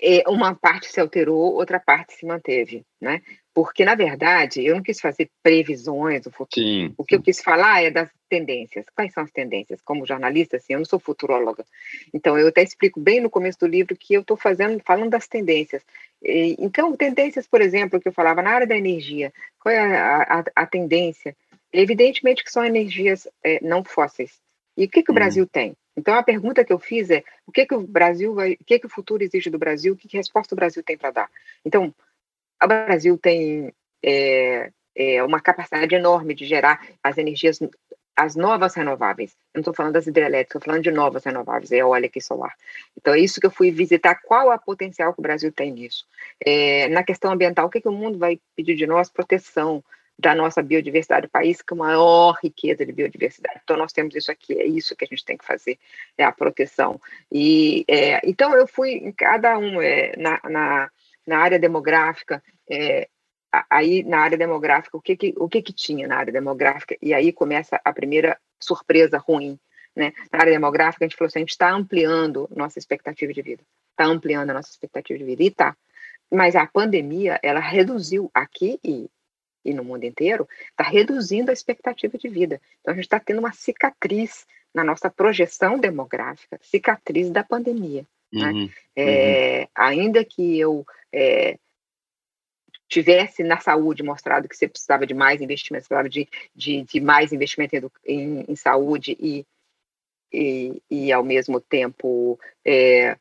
[0.00, 3.20] É, uma parte se alterou, outra parte se manteve, né?
[3.52, 6.64] Porque, na verdade, eu não quis fazer previsões do futuro.
[6.64, 6.94] Sim.
[6.96, 8.86] O que eu quis falar é das tendências.
[8.94, 9.82] Quais são as tendências?
[9.82, 11.64] Como jornalista, assim, eu não sou futuróloga.
[12.14, 15.26] Então, eu até explico bem no começo do livro que eu estou fazendo, falando das
[15.26, 15.82] tendências.
[16.22, 19.32] Então, tendências, por exemplo, que eu falava na área da energia.
[19.58, 21.36] Qual é a, a, a tendência?
[21.72, 24.40] Evidentemente que são energias é, não fósseis.
[24.78, 25.16] E o que, que o uhum.
[25.16, 25.76] Brasil tem?
[25.96, 28.78] Então, a pergunta que eu fiz é: o que, que o Brasil vai, o que,
[28.78, 29.96] que o futuro exige do Brasil?
[29.96, 31.30] Que, que resposta o Brasil tem para dar?
[31.64, 31.92] Então,
[32.62, 37.58] o Brasil tem é, é, uma capacidade enorme de gerar as energias,
[38.14, 39.32] as novas renováveis.
[39.52, 42.54] Eu não estou falando das hidrelétricas, estou falando de novas renováveis, é eólica e solar.
[42.96, 46.06] Então, é isso que eu fui visitar, qual a potencial que o Brasil tem nisso.
[46.44, 49.10] É, na questão ambiental, o que, que o mundo vai pedir de nós?
[49.10, 49.82] Proteção
[50.18, 53.60] da nossa biodiversidade, o país com maior riqueza de biodiversidade.
[53.62, 55.78] Então, nós temos isso aqui, é isso que a gente tem que fazer,
[56.16, 57.00] é a proteção.
[57.30, 60.90] E, é, então, eu fui em cada um, é, na, na
[61.28, 63.06] na área demográfica, é,
[63.68, 66.96] aí na área demográfica, o que que, o que que tinha na área demográfica?
[67.02, 69.58] E aí começa a primeira surpresa ruim,
[69.94, 70.12] né?
[70.32, 73.62] Na área demográfica, a gente falou assim, a gente está ampliando nossa expectativa de vida,
[73.90, 75.76] está ampliando a nossa expectativa de vida, e tá.
[76.32, 79.10] Mas a pandemia, ela reduziu aqui e,
[79.64, 82.60] e no mundo inteiro, está reduzindo a expectativa de vida.
[82.80, 88.06] Então, a gente está tendo uma cicatriz na nossa projeção demográfica, cicatriz da pandemia.
[88.32, 88.50] Né?
[88.50, 88.72] Uhum, né?
[88.96, 89.66] É, uhum.
[89.74, 91.58] Ainda que eu é,
[92.88, 97.32] tivesse na saúde mostrado que você precisava de mais investimento, precisava de, de, de mais
[97.32, 99.46] investimento em, em, em saúde e,
[100.32, 103.16] e, e, ao mesmo tempo, é,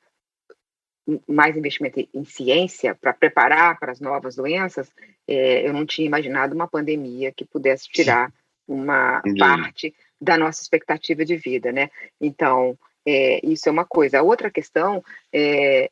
[1.27, 4.91] mais investimento em ciência para preparar para as novas doenças,
[5.27, 8.31] é, eu não tinha imaginado uma pandemia que pudesse tirar
[8.67, 11.89] uma parte da nossa expectativa de vida, né?
[12.19, 14.19] Então, é, isso é uma coisa.
[14.19, 15.89] A outra questão é,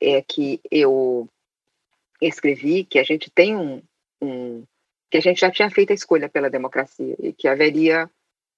[0.00, 1.28] é que eu
[2.20, 3.82] escrevi que a gente tem um,
[4.22, 4.64] um,
[5.10, 8.08] que a gente já tinha feito a escolha pela democracia e que haveria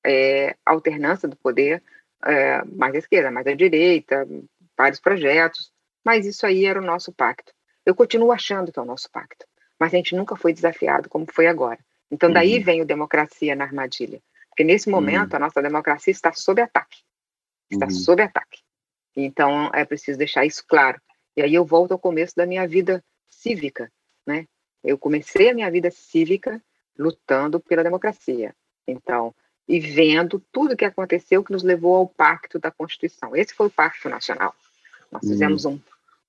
[0.05, 1.83] é, alternância do poder
[2.25, 4.29] é, mais à esquerda, mais à direita,
[4.77, 5.72] vários projetos,
[6.05, 7.53] mas isso aí era o nosso pacto.
[7.85, 9.47] Eu continuo achando que é o nosso pacto.
[9.79, 11.79] mas a gente nunca foi desafiado como foi agora.
[12.11, 12.65] Então, daí uhum.
[12.65, 14.23] vem o democracia na armadilha.
[14.49, 14.95] Porque nesse uhum.
[14.95, 15.37] momento, uhum.
[15.37, 16.99] a nossa democracia está sob ataque.
[17.71, 17.91] Está uhum.
[17.91, 18.61] sob ataque.
[19.17, 21.01] Então, é preciso deixar isso claro.
[21.37, 23.91] E aí eu volto ao começo da minha vida cívica,
[24.27, 24.47] né?
[24.85, 26.63] Eu comecei a minha vida cívica
[26.99, 28.55] lutando pela democracia.
[28.87, 29.35] Então,
[29.67, 33.35] e vendo tudo o que aconteceu que nos levou ao pacto da Constituição.
[33.35, 34.55] Esse foi o pacto nacional.
[35.11, 35.75] Nós fizemos uhum.
[35.75, 35.81] um,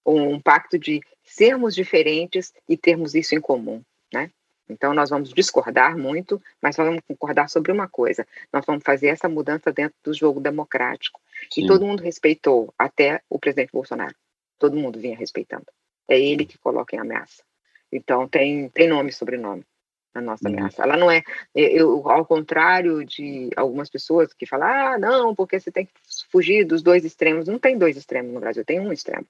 [0.05, 3.81] um pacto de sermos diferentes e termos isso em comum,
[4.13, 4.29] né?
[4.69, 9.27] Então, nós vamos discordar muito, mas vamos concordar sobre uma coisa: nós vamos fazer essa
[9.27, 11.19] mudança dentro do jogo democrático.
[11.51, 11.63] Sim.
[11.63, 14.15] E todo mundo respeitou, até o presidente Bolsonaro.
[14.57, 15.65] Todo mundo vinha respeitando.
[16.07, 17.43] É ele que coloca em ameaça.
[17.91, 19.65] Então, tem, tem nome e sobrenome
[20.13, 20.53] a nossa uhum.
[20.55, 20.83] ameaça.
[20.83, 21.23] Ela não é,
[21.55, 25.91] eu, ao contrário de algumas pessoas que falam, ah, não, porque você tem que
[26.31, 27.47] fugir dos dois extremos.
[27.47, 29.25] Não tem dois extremos no Brasil, tem um extremo.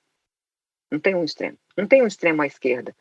[0.94, 1.58] Não tem um extremo.
[1.76, 2.96] Não tem um extremo à esquerda.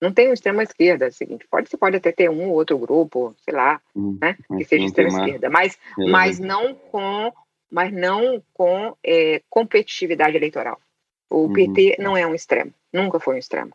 [0.00, 1.06] Não tem um extremo à esquerda.
[1.06, 4.16] É o seguinte, pode, você pode até ter um ou outro grupo, sei lá, uhum.
[4.22, 7.32] né, que seja extrema esquerda, mas, mas não com,
[7.68, 10.80] mas não com é, competitividade eleitoral.
[11.28, 11.52] O uhum.
[11.52, 13.72] PT não é um extremo, nunca foi um extremo.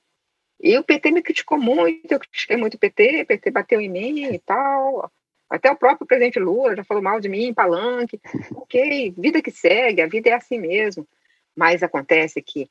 [0.61, 3.89] E o PT me criticou muito, eu critiquei muito o PT, o PT bateu em
[3.89, 5.11] mim e tal.
[5.49, 8.21] Até o próprio presidente Lula já falou mal de mim em palanque.
[8.55, 11.05] Ok, vida que segue, a vida é assim mesmo.
[11.53, 12.69] Mas acontece que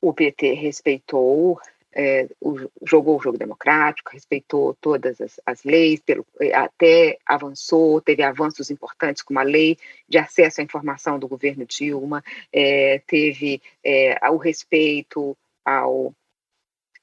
[0.00, 1.58] o PT respeitou,
[1.92, 8.00] é, o, jogou o jogo democrático, respeitou todas as, as leis, pelo, é, até avançou,
[8.00, 9.78] teve avanços importantes como a lei
[10.08, 16.14] de acesso à informação do governo Dilma, é, teve é, o respeito ao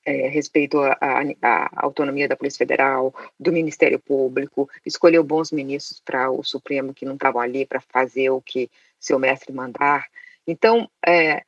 [0.05, 6.43] é, respeito à autonomia da Polícia Federal, do Ministério Público, escolheu bons ministros para o
[6.43, 10.05] Supremo que não estavam ali para fazer o que seu mestre mandar.
[10.45, 11.43] Então, é,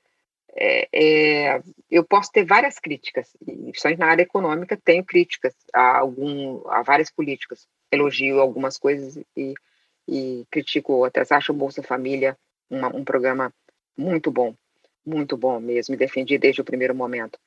[0.58, 6.65] é, é, eu posso ter várias críticas, principalmente na área econômica tenho críticas a, algum,
[6.70, 9.54] a várias políticas, elogio algumas coisas e,
[10.08, 11.32] e critico outras.
[11.32, 12.38] Acho o Bolsa Família
[12.70, 13.54] uma, um programa
[13.98, 14.56] muito bom,
[15.06, 17.38] muito bom mesmo, e defendi desde o primeiro momento.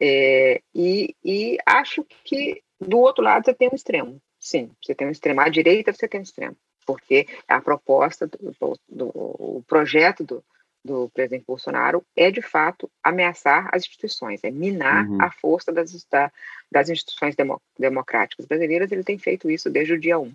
[0.00, 4.20] É, e, e, acho que do outro lado você tem um extremo.
[4.38, 5.40] Sim, você tem um extremo.
[5.40, 10.44] À direita você tem um extremo, porque a proposta, do, do, do o projeto do,
[10.86, 15.20] do presidente Bolsonaro é, de fato, ameaçar as instituições, é minar uhum.
[15.20, 16.32] a força das, da,
[16.72, 18.90] das instituições demo, democráticas brasileiras.
[18.90, 20.32] Ele tem feito isso desde o dia 1.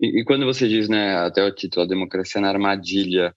[0.00, 3.34] E, e quando você diz, né, até o título, a democracia na armadilha,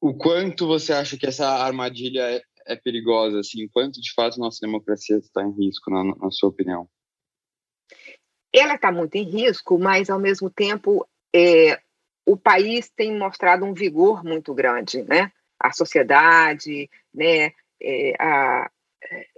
[0.00, 4.58] o quanto você acha que essa armadilha é é perigosa, assim, quanto de fato nossa
[4.60, 6.88] democracia está em risco, na, na sua opinião?
[8.52, 11.80] Ela está muito em risco, mas ao mesmo tempo é,
[12.24, 15.30] o país tem mostrado um vigor muito grande, né?
[15.58, 17.52] A sociedade, né?
[17.80, 18.70] É, a,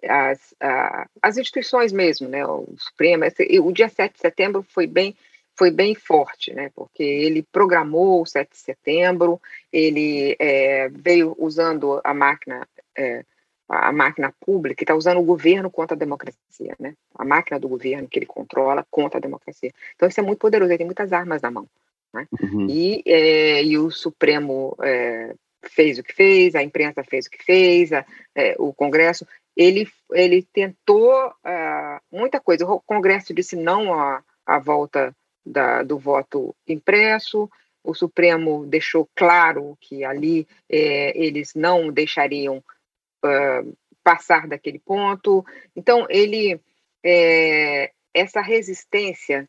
[0.09, 2.47] as, a, as instituições mesmo, né?
[2.47, 5.17] O Supremo, esse, o dia 7 de setembro foi bem
[5.57, 6.71] foi bem forte, né?
[6.75, 9.41] Porque ele programou o 7 de setembro,
[9.73, 12.67] ele é, veio usando a máquina
[12.97, 13.25] é,
[13.69, 16.95] a máquina pública está usando o governo contra a democracia, né?
[17.15, 19.73] A máquina do governo que ele controla contra a democracia.
[19.95, 21.69] Então isso é muito poderoso, ele tem muitas armas na mão,
[22.15, 22.27] né?
[22.41, 22.67] Uhum.
[22.71, 27.43] E, é, e o Supremo é, fez o que fez, a imprensa fez o que
[27.45, 32.67] fez, a, é, o Congresso, ele, ele tentou uh, muita coisa.
[32.67, 37.49] O Congresso disse não à, à volta da, do voto impresso,
[37.83, 45.45] o Supremo deixou claro que ali é, eles não deixariam uh, passar daquele ponto.
[45.77, 46.59] Então, ele,
[47.05, 49.49] é, essa resistência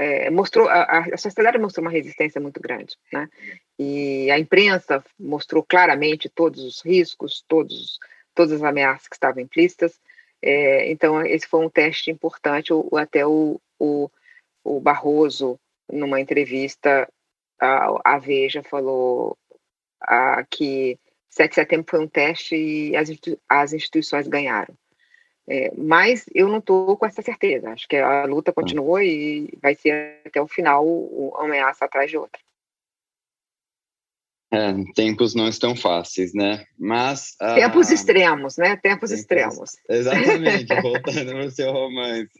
[0.00, 3.28] é, mostrou, a, a, sociedade mostrou uma resistência muito grande, né?
[3.76, 7.98] E a imprensa mostrou claramente todos os riscos, todos,
[8.32, 10.00] todas as ameaças que estavam implícitas.
[10.40, 12.72] É, então, esse foi um teste importante.
[12.72, 14.08] O, até o, o,
[14.62, 15.58] o Barroso,
[15.92, 17.08] numa entrevista
[17.60, 19.36] à, Veja, falou
[20.00, 20.96] a, que
[21.28, 23.08] 7 de setembro foi um teste e as,
[23.48, 24.76] as instituições ganharam.
[25.48, 27.70] É, mas eu não estou com essa certeza.
[27.70, 32.18] Acho que a luta continua e vai ser até o final uma ameaça atrás de
[32.18, 32.40] outra.
[34.50, 36.64] É, tempos não estão fáceis, né?
[36.78, 38.76] Mas ah, tempos extremos, né?
[38.76, 39.70] Tempos, tempos extremos.
[39.88, 40.80] Exatamente.
[40.80, 42.32] voltando no seu romance.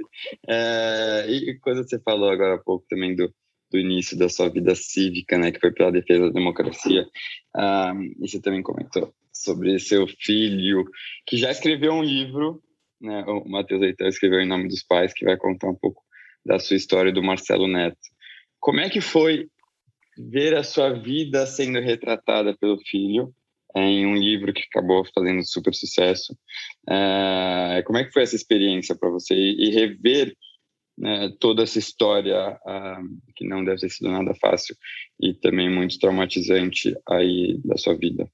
[0.48, 3.32] É, e quando você falou agora há pouco também do
[3.70, 7.06] do início da sua vida cívica, né, que foi pela defesa da democracia.
[7.54, 10.84] Um, e você também comentou sobre seu filho,
[11.26, 12.62] que já escreveu um livro,
[13.00, 16.02] né, o Matheus Leitão escreveu Em Nome dos Pais, que vai contar um pouco
[16.44, 17.98] da sua história do Marcelo Neto.
[18.60, 19.48] Como é que foi
[20.18, 23.32] ver a sua vida sendo retratada pelo filho
[23.76, 26.36] em um livro que acabou fazendo super sucesso.
[26.88, 30.34] É, como é que foi essa experiência para você e, rever
[30.96, 34.74] né, toda essa história uh, que não deve ter sido nada fácil
[35.20, 38.28] e também muito traumatizante aí da sua vida?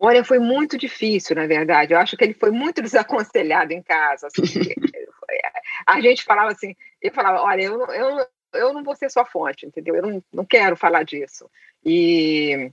[0.00, 1.92] Olha, foi muito difícil, na verdade.
[1.92, 4.28] Eu acho que ele foi muito desaconselhado em casa.
[4.28, 4.44] Assim,
[5.86, 9.66] a gente falava assim, eu falava, olha, eu, eu, eu não vou ser sua fonte,
[9.66, 9.96] entendeu?
[9.96, 11.50] Eu não, não quero falar disso.
[11.84, 12.70] E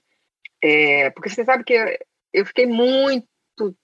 [0.61, 1.97] é, porque você sabe que eu,
[2.33, 3.25] eu fiquei muito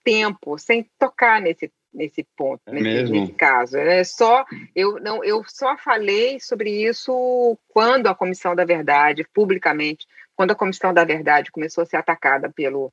[0.04, 3.76] tempo sem tocar nesse nesse ponto, é nesse, nesse, caso.
[3.76, 10.06] É só eu não eu só falei sobre isso quando a Comissão da Verdade publicamente,
[10.34, 12.90] quando a Comissão da Verdade começou a ser atacada pelo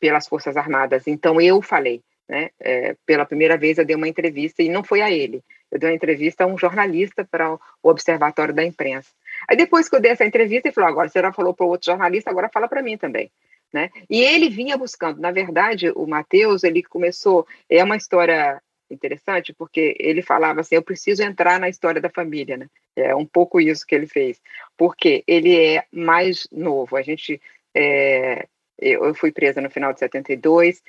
[0.00, 1.06] pelas Forças Armadas.
[1.06, 2.50] Então eu falei, né?
[2.58, 5.42] É, pela primeira vez eu dei uma entrevista e não foi a ele.
[5.70, 9.10] Eu dei uma entrevista a um jornalista para o Observatório da Imprensa.
[9.48, 11.86] Aí depois que eu dei essa entrevista, ele falou: agora você já falou para outro
[11.86, 13.30] jornalista, agora fala para mim também.
[13.72, 13.90] Né?
[14.08, 15.20] E ele vinha buscando.
[15.20, 17.46] Na verdade, o Matheus, ele começou.
[17.68, 22.56] É uma história interessante, porque ele falava assim: eu preciso entrar na história da família.
[22.56, 22.66] Né?
[22.96, 24.40] É um pouco isso que ele fez.
[24.76, 26.96] Porque ele é mais novo.
[26.96, 27.40] A gente.
[27.74, 28.46] É,
[28.80, 30.82] eu fui presa no final de 72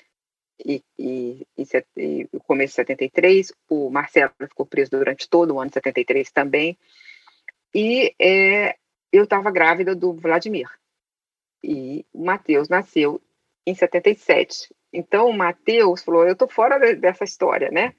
[0.65, 1.63] e, e, e,
[1.97, 3.53] e o começo de 73.
[3.69, 6.77] O Marcelo ficou preso durante todo o ano de 73 também.
[7.73, 8.75] E é,
[9.11, 10.69] eu estava grávida do Vladimir.
[11.63, 13.21] E o Matheus nasceu
[13.65, 14.73] em 77.
[14.93, 17.93] Então o Matheus falou: Eu estou fora dessa história, né?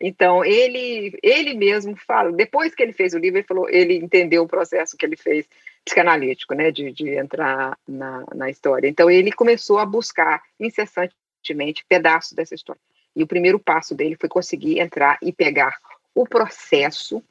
[0.00, 4.42] Então ele ele mesmo fala, depois que ele fez o livro, ele falou, ele entendeu
[4.42, 5.48] o processo que ele fez
[5.84, 8.88] psicanalítico, né, de, de entrar na, na história.
[8.88, 12.80] Então ele começou a buscar incessantemente pedaços dessa história.
[13.14, 15.76] E o primeiro passo dele foi conseguir entrar e pegar
[16.14, 17.22] o processo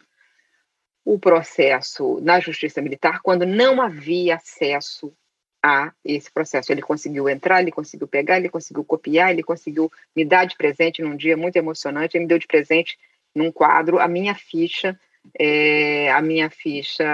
[1.06, 5.14] o processo na justiça militar quando não havia acesso
[5.64, 6.72] a esse processo.
[6.74, 11.02] Ele conseguiu entrar, ele conseguiu pegar, ele conseguiu copiar, ele conseguiu me dar de presente
[11.02, 12.18] num dia muito emocionante.
[12.18, 13.00] Ele me deu de presente
[13.34, 15.00] num quadro a minha ficha,
[15.40, 17.06] é, a minha ficha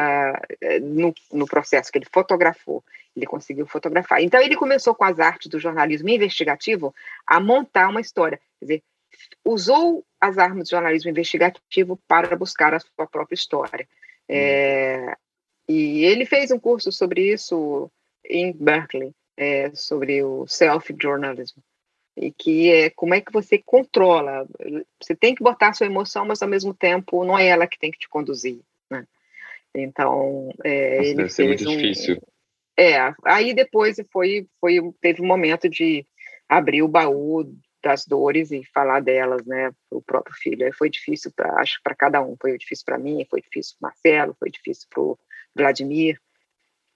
[0.60, 2.84] é, no, no processo que ele fotografou.
[3.16, 4.22] Ele conseguiu fotografar.
[4.24, 6.94] Então ele começou com as artes do jornalismo investigativo
[7.28, 8.40] a montar uma história.
[8.60, 8.84] Quer dizer,
[9.46, 13.88] usou as armas do jornalismo investigativo para buscar a sua própria história.
[14.28, 15.16] É,
[15.68, 17.92] e ele fez um curso sobre isso
[18.30, 21.60] em Berkeley é, sobre o self-journalism
[22.16, 24.46] e que é como é que você controla.
[25.02, 27.90] Você tem que botar sua emoção, mas ao mesmo tempo não é ela que tem
[27.90, 28.60] que te conduzir.
[28.92, 29.08] Né?
[29.74, 32.22] Então, é, Nossa, ele fez muito um, difícil.
[32.78, 36.06] É, aí depois foi, foi, teve um momento de
[36.48, 37.46] abrir o baú
[37.82, 40.66] das dores e falar delas, né, o próprio filho.
[40.66, 42.36] Aí foi difícil para, acho, para cada um.
[42.42, 45.20] Foi difícil para mim, foi difícil para Marcelo, foi difícil para o
[45.56, 46.20] Vladimir,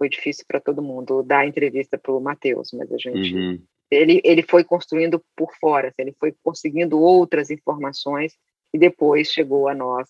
[0.03, 3.63] foi difícil para todo mundo dar entrevista para o Matheus, mas a gente uhum.
[3.89, 8.33] ele, ele foi construindo por fora, assim, ele foi conseguindo outras informações
[8.73, 10.09] e depois chegou a nós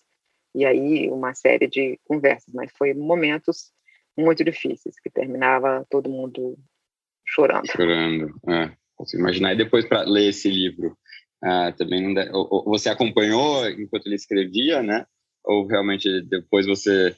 [0.52, 3.70] e aí uma série de conversas, mas foi momentos
[4.18, 6.56] muito difíceis que terminava todo mundo
[7.24, 7.66] chorando.
[7.66, 8.72] Chorando, é.
[8.96, 9.54] Posso imaginar.
[9.54, 10.96] E depois para ler esse livro,
[11.44, 12.14] uh, também
[12.66, 15.04] você acompanhou enquanto ele escrevia, né?
[15.44, 17.14] Ou realmente depois você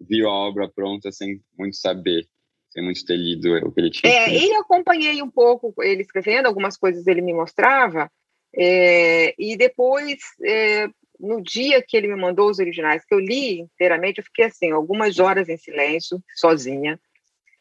[0.00, 2.26] viu a obra pronta sem muito saber,
[2.70, 4.12] sem muito ter lido o que ele tinha.
[4.12, 8.10] É, ele acompanhei um pouco ele escrevendo, algumas coisas ele me mostrava,
[8.56, 10.88] é, e depois, é,
[11.18, 14.70] no dia que ele me mandou os originais, que eu li inteiramente, eu fiquei assim,
[14.70, 17.00] algumas horas em silêncio, sozinha,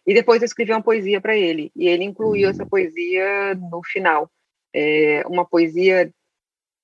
[0.06, 4.30] e depois eu escrevi uma poesia para ele, e ele incluiu essa poesia no final,
[4.74, 6.12] é, uma poesia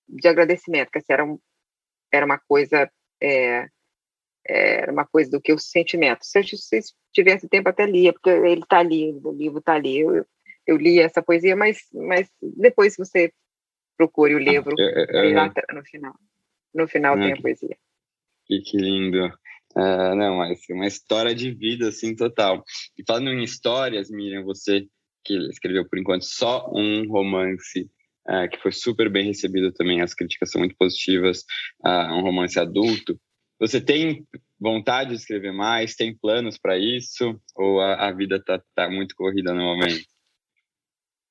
[0.07, 1.37] de agradecimento, que era, um,
[2.11, 2.89] era uma coisa
[3.21, 3.67] é,
[4.49, 6.19] era uma coisa do que o sentimento.
[6.23, 6.43] Se eu
[7.13, 9.99] tivesse tempo até lia, porque ele está ali, o livro está ali.
[9.99, 10.25] Eu,
[10.65, 13.31] eu li essa poesia, mas, mas depois você
[13.97, 15.73] procure o ah, livro é, é, é.
[15.73, 16.13] no final.
[16.73, 17.77] No final tem a ah, poesia.
[18.45, 19.25] Que, que lindo.
[19.75, 22.63] Uh, não, mas uma história de vida, assim, total.
[22.97, 24.87] E falando em histórias, Miriam, você
[25.23, 27.89] que escreveu por enquanto só um romance
[28.27, 31.43] uh, que foi super bem recebido também, as críticas são muito positivas,
[31.85, 33.19] uh, um romance adulto.
[33.59, 34.25] Você tem
[34.59, 35.95] vontade de escrever mais?
[35.95, 37.39] Tem planos para isso?
[37.55, 40.05] Ou a, a vida está tá muito corrida no momento?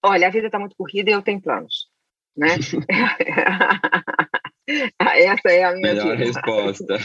[0.02, 1.88] Olha, a vida está muito corrida e eu tenho planos,
[2.36, 2.56] né?
[5.00, 6.98] Essa é a minha Melhor resposta.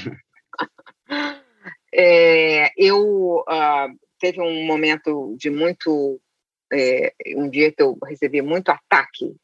[1.93, 6.19] É, eu uh, teve um momento de muito
[6.71, 9.35] é, um dia que eu recebi muito ataque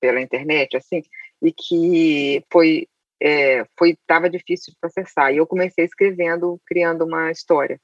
[0.00, 1.02] pela internet assim
[1.42, 2.88] e que foi
[3.22, 5.32] é, foi estava difícil de processar.
[5.32, 7.80] E eu comecei escrevendo, criando uma história.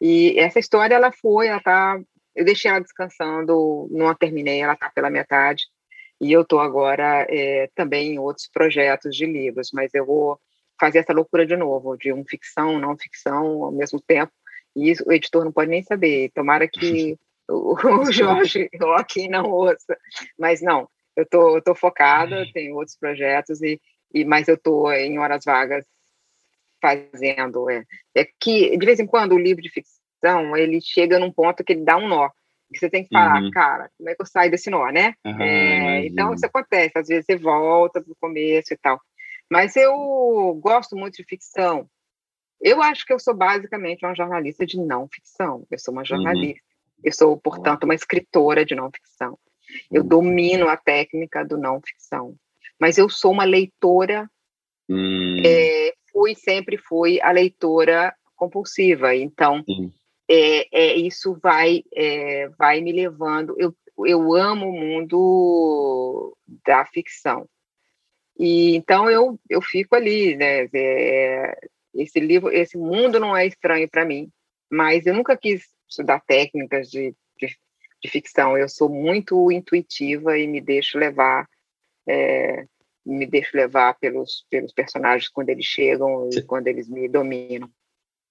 [0.00, 2.00] E essa história ela foi, ela está
[2.34, 5.64] eu deixei ela descansando, não a terminei, ela está pela metade.
[6.20, 10.38] E eu estou agora é, também em outros projetos de livros, mas eu vou
[10.80, 14.32] fazer essa loucura de novo, de um ficção, não ficção ao mesmo tempo.
[14.74, 16.30] E isso, o editor não pode nem saber.
[16.34, 17.16] Tomara que
[17.48, 19.96] o, o Jorge Roque não ouça.
[20.38, 23.80] Mas não, eu tô, eu tô focada, tenho outros projetos, e,
[24.14, 25.84] e mas eu estou em horas vagas
[26.80, 27.68] fazendo.
[27.68, 27.82] É,
[28.14, 31.72] é que, de vez em quando, o livro de ficção, ele chega num ponto que
[31.72, 32.30] ele dá um nó.
[32.72, 33.50] Que você tem que falar, uhum.
[33.50, 35.14] cara, como é que eu saio desse nó, né?
[35.24, 36.92] Uhum, é, então, isso acontece.
[36.96, 39.00] Às vezes você volta para o começo e tal.
[39.50, 41.88] Mas eu gosto muito de ficção.
[42.60, 45.66] Eu acho que eu sou basicamente uma jornalista de não ficção.
[45.70, 46.06] Eu sou uma uhum.
[46.06, 46.60] jornalista.
[46.60, 47.02] Uhum.
[47.04, 49.38] Eu sou, portanto, uma escritora de não ficção.
[49.90, 50.08] Eu uhum.
[50.08, 52.34] domino a técnica do não ficção.
[52.84, 54.30] Mas eu sou uma leitora.
[54.86, 55.42] Uhum.
[55.42, 59.16] É, fui, sempre fui a leitora compulsiva.
[59.16, 59.64] Então,
[60.30, 63.56] é, é, isso vai, é, vai me levando.
[63.58, 63.74] Eu,
[64.04, 67.48] eu amo o mundo da ficção.
[68.38, 70.68] E então eu, eu fico ali, né?
[70.74, 71.56] É,
[71.94, 74.30] esse livro, esse mundo não é estranho para mim,
[74.70, 77.56] mas eu nunca quis estudar técnicas de, de,
[78.02, 78.58] de, ficção.
[78.58, 81.48] Eu sou muito intuitiva e me deixo levar,
[82.06, 82.66] é,
[83.04, 87.68] me deixo levar pelos, pelos personagens quando eles chegam e quando eles me dominam.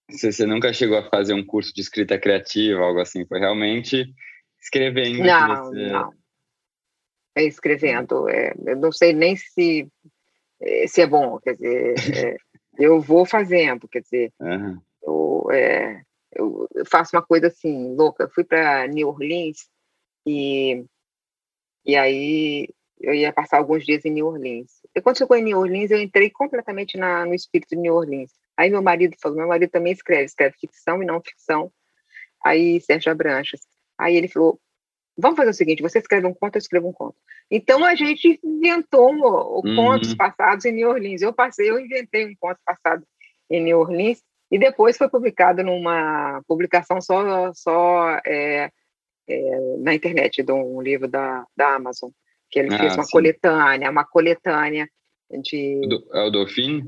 [0.10, 3.26] Você, você nunca chegou a fazer um curso de escrita criativa, algo assim?
[3.26, 4.06] Foi realmente
[4.62, 5.24] escrevendo?
[5.24, 5.88] Não, você...
[5.88, 6.24] não
[7.36, 8.30] é, escrevendo.
[8.30, 9.88] É, eu não sei nem se,
[10.62, 12.38] é, se é bom, quer dizer, é,
[12.78, 14.80] eu vou fazendo, quer dizer, uhum.
[15.02, 16.02] eu, é,
[16.32, 18.24] eu, faço uma coisa assim, louca.
[18.24, 19.68] Eu fui para New Orleans
[20.26, 20.86] e,
[21.86, 22.70] e aí
[23.00, 24.82] eu ia passar alguns dias em New Orleans.
[24.96, 28.32] E quando chegou em New Orleans, eu entrei completamente na, no espírito de New Orleans.
[28.56, 31.72] Aí meu marido falou, meu marido também escreve, escreve ficção e não ficção.
[32.44, 33.62] Aí Sérgio Abranches.
[33.98, 34.60] Aí ele falou,
[35.18, 37.16] Vamos fazer o seguinte: você escreve um conto, eu escrevo um conto.
[37.50, 39.76] Então a gente inventou uhum.
[39.76, 41.22] contos passados em New Orleans.
[41.22, 43.06] Eu passei, eu inventei um conto passado
[43.50, 48.72] em New Orleans e depois foi publicado numa publicação só, só é,
[49.28, 52.10] é, na internet de um livro da, da Amazon
[52.54, 53.12] que ele ah, fez uma sim.
[53.12, 54.88] coletânea, uma coletânea
[55.42, 55.82] de.
[56.14, 56.84] É o Dauphine?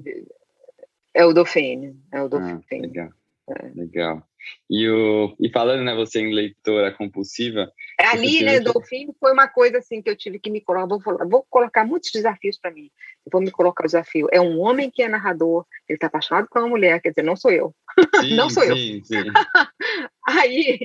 [1.12, 2.62] É o Dauphine, é o Dauphine.
[2.70, 3.10] Ah, legal.
[3.50, 3.72] É.
[3.76, 4.24] Legal.
[4.70, 7.72] E, o, e falando, né, você em leitora compulsiva.
[8.00, 10.86] É ali, né, Dolfim, foi uma coisa assim que eu tive que me colocar.
[10.86, 12.92] Vou, vou colocar muitos desafios para mim.
[13.26, 14.28] Eu vou me colocar o desafio.
[14.32, 17.36] É um homem que é narrador, ele está apaixonado por uma mulher, quer dizer, não
[17.36, 17.74] sou eu.
[18.22, 19.06] Sim, não sou sim, eu.
[19.06, 19.32] Sim.
[20.28, 20.80] Aí,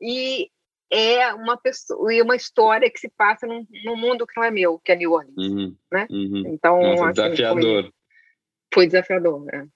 [0.00, 0.48] e
[0.90, 4.50] é uma pessoa e uma história que se passa num, num, mundo que não é
[4.50, 6.06] meu, que é New Orleans, uhum, né?
[6.10, 6.42] Uhum.
[6.46, 7.82] Então, Nossa, assim, desafiador.
[7.82, 7.92] Foi,
[8.74, 9.66] foi desafiador, né?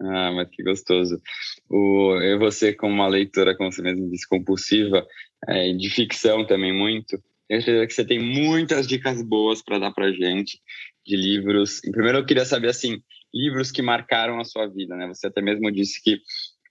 [0.00, 1.20] Ah, mas que gostoso.
[1.68, 5.06] O, eu você como uma leitora, como você mesmo disse, compulsiva,
[5.48, 9.92] é, de ficção também muito, eu certeza que você tem muitas dicas boas para dar
[9.92, 10.58] para gente
[11.04, 11.80] de livros.
[11.80, 13.02] Primeiro eu queria saber, assim,
[13.32, 15.06] livros que marcaram a sua vida, né?
[15.08, 16.18] Você até mesmo disse que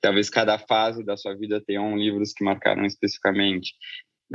[0.01, 3.75] talvez cada fase da sua vida tenha um livros que marcaram especificamente.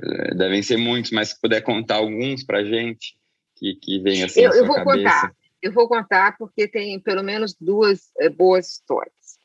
[0.01, 3.17] É, devem ser muitos, mas se puder contar alguns para gente
[3.57, 4.95] que, que vem assim eu, eu vou cabeça.
[4.95, 5.37] Contar.
[5.62, 9.39] Eu vou contar porque tem pelo menos duas é, boas histórias.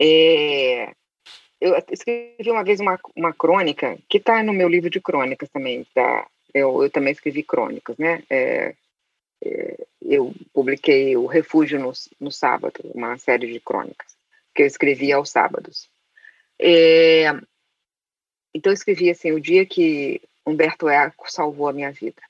[0.00, 0.92] É,
[1.60, 5.86] eu escrevi uma vez uma, uma crônica que está no meu livro de crônicas também.
[5.94, 6.26] Tá?
[6.52, 8.22] Eu, eu também escrevi crônicas, né?
[8.28, 8.74] É,
[9.44, 14.21] é, eu publiquei o Refúgio no, no Sábado, uma série de crônicas
[14.54, 15.88] que eu escrevi aos sábados.
[16.58, 17.30] É,
[18.54, 22.20] então eu escrevi assim o dia que Humberto Eco salvou a minha vida.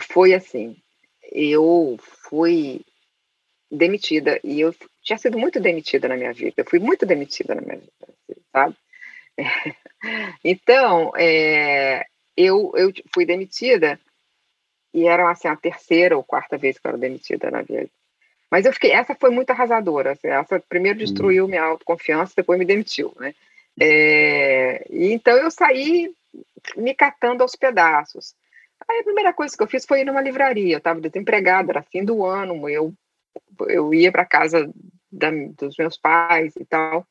[0.00, 0.76] Foi assim,
[1.32, 2.84] eu fui
[3.70, 6.54] demitida e eu tinha sido muito demitida na minha vida.
[6.56, 8.76] Eu fui muito demitida na minha vida, assim, sabe?
[10.42, 14.00] Então, é, eu, eu fui demitida
[14.94, 17.90] e era assim a terceira ou quarta vez que eu era demitida na vida.
[18.50, 20.12] Mas eu fiquei, essa foi muito arrasadora.
[20.12, 21.02] Assim, essa primeiro hum.
[21.02, 23.34] destruiu minha autoconfiança, depois me demitiu, né?
[23.78, 26.12] É, então eu saí
[26.76, 28.34] me catando aos pedaços.
[28.88, 30.74] Aí a primeira coisa que eu fiz foi ir numa livraria.
[30.74, 32.92] Eu estava desempregada, era fim do ano, eu,
[33.68, 34.70] eu ia para casa
[35.10, 37.06] da, dos meus pais e tal.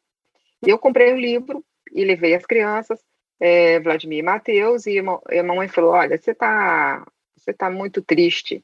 [0.66, 3.00] E eu comprei um livro e levei as crianças,
[3.40, 8.64] é, Vladimir e Matheus, e a mamãe falou: Olha, você está você tá muito triste,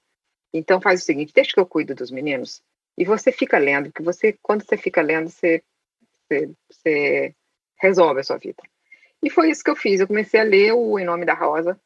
[0.58, 2.62] então faz o seguinte: deixa que eu cuido dos meninos
[2.97, 5.64] e você fica lendo, porque você, quando você fica lendo, você,
[6.28, 7.36] você, você
[7.78, 8.64] resolve a sua vida.
[9.22, 9.99] E foi isso que eu fiz.
[9.99, 11.80] Eu comecei a ler o Em Nome da Rosa,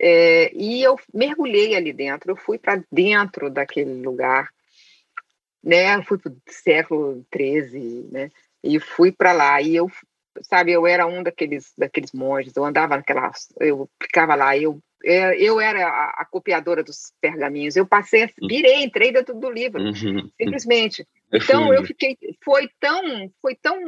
[0.00, 4.48] é, e eu mergulhei ali dentro, eu fui para dentro daquele lugar,
[5.62, 5.96] né?
[5.96, 8.30] Eu fui para o século XIII, né?
[8.62, 9.90] E fui para lá e eu
[10.42, 15.60] sabe, eu era um daqueles, daqueles monges, eu andava naquela, eu ficava lá, eu, eu
[15.60, 18.48] era a, a copiadora dos pergaminhos, eu passei, uhum.
[18.48, 20.30] virei, entrei dentro do livro, uhum.
[20.40, 21.06] simplesmente.
[21.32, 23.78] Então eu fiquei, foi tão, foi tão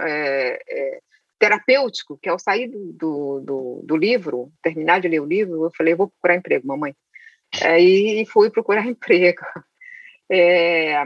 [0.00, 1.00] é, é,
[1.38, 5.70] terapêutico que ao sair do, do, do, do, livro, terminar de ler o livro, eu
[5.76, 6.94] falei, eu vou procurar emprego, mamãe.
[7.62, 9.42] Aí fui procurar emprego.
[10.30, 11.04] É,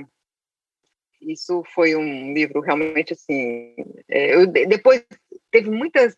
[1.20, 3.74] isso foi um livro realmente assim.
[4.09, 5.05] É, eu, depois
[5.53, 6.16] teve muitas.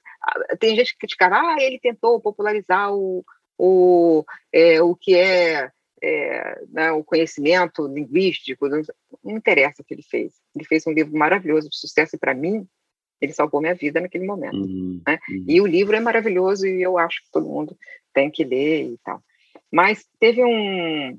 [0.58, 3.22] Tem gente que criticava, ah, ele tentou popularizar o,
[3.58, 5.70] o, é, o que é,
[6.02, 8.68] é né, o conhecimento linguístico.
[8.68, 8.80] Não,
[9.22, 10.32] não, interessa o que ele fez.
[10.54, 12.66] Ele fez um livro maravilhoso de sucesso para mim.
[13.20, 14.56] Ele salvou minha vida naquele momento.
[14.56, 15.18] Uhum, né?
[15.28, 15.44] uhum.
[15.46, 17.76] E o livro é maravilhoso e eu acho que todo mundo
[18.14, 19.20] tem que ler e tal.
[19.70, 21.18] Mas teve um,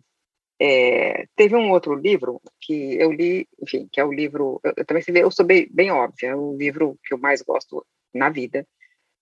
[0.59, 4.85] é, teve um outro livro que eu li, enfim, que é o livro, eu, eu
[4.85, 8.67] também eu sou bem, bem óbvia, é o livro que eu mais gosto na vida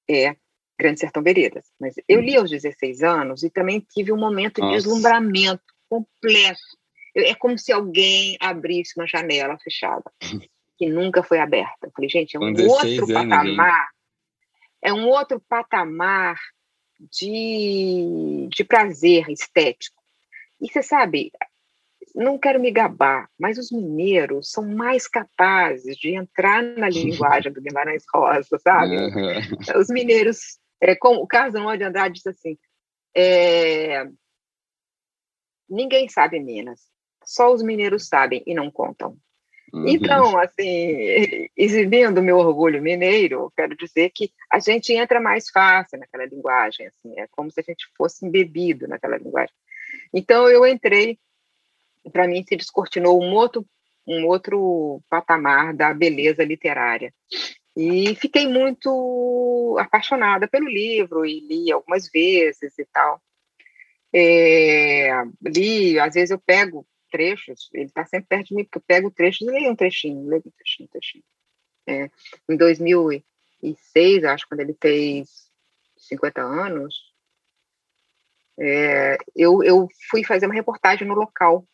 [0.10, 0.36] é
[0.78, 1.66] Grande Sertão Veredas.
[1.80, 4.72] Mas eu li aos 16 anos e também tive um momento Nossa.
[4.72, 6.60] de deslumbramento completo.
[7.16, 10.12] É como se alguém abrisse uma janela fechada,
[10.78, 11.88] que nunca foi aberta.
[11.88, 13.90] Eu falei, gente, é um outro patamar,
[14.82, 16.40] é um outro patamar
[17.12, 20.04] de, de prazer estético
[20.64, 21.30] e você sabe,
[22.14, 27.62] não quero me gabar, mas os mineiros são mais capazes de entrar na linguagem do
[27.62, 28.96] Guimarães Rosa, sabe?
[28.96, 29.80] Uhum.
[29.80, 32.58] Os mineiros, é, como o Carlos Drummond de Andrade disse assim,
[33.16, 34.06] é,
[35.70, 36.82] ninguém sabe Minas,
[37.24, 39.18] só os mineiros sabem e não contam.
[39.74, 39.88] Uhum.
[39.88, 46.26] Então, assim, exibindo meu orgulho mineiro, quero dizer que a gente entra mais fácil naquela
[46.26, 49.56] linguagem, assim, é como se a gente fosse embebido naquela linguagem.
[50.14, 51.18] Então eu entrei,
[52.12, 53.66] para mim se descortinou um outro
[54.06, 57.14] um outro patamar da beleza literária.
[57.76, 63.22] E fiquei muito apaixonada pelo livro e li algumas vezes e tal.
[64.14, 65.10] É,
[65.42, 69.12] li, às vezes eu pego trechos, ele está sempre perto de mim, porque eu pego
[69.12, 71.24] trechos e leio um trechinho, leio um trechinho, um trechinho.
[71.88, 72.10] É,
[72.50, 75.52] em 2006, acho, quando ele fez
[75.98, 77.14] 50 anos,
[78.60, 81.68] é, eu, eu fui fazer uma reportagem no local,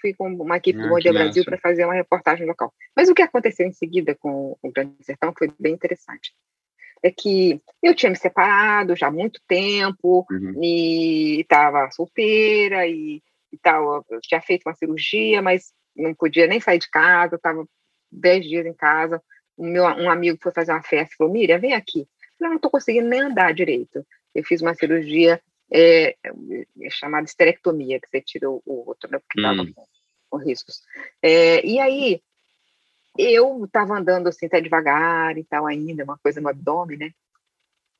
[0.00, 2.72] fui com uma equipe do ah, Brasil para fazer uma reportagem local.
[2.96, 6.34] Mas o que aconteceu em seguida com o Grande Sertão foi bem interessante.
[7.02, 10.62] É que eu tinha me separado já há muito tempo uhum.
[10.62, 13.22] e estava solteira e,
[13.52, 14.04] e tal.
[14.08, 17.66] Eu tinha feito uma cirurgia, mas não podia nem sair de casa, estava
[18.10, 19.22] dez dias em casa.
[19.56, 22.00] O meu, um amigo foi fazer uma festa e falou: Miriam, vem aqui.
[22.00, 24.04] Eu falei, não estou conseguindo nem andar direito.
[24.34, 25.40] Eu fiz uma cirurgia
[25.72, 26.16] é,
[26.82, 29.72] é chamada esterectomia, que você tira o, o outro, né, porque estava hum.
[29.72, 29.86] com,
[30.30, 30.82] com, riscos.
[31.22, 32.22] É, e aí,
[33.18, 37.10] eu estava andando assim, até devagar e tal ainda, uma coisa no abdômen, né?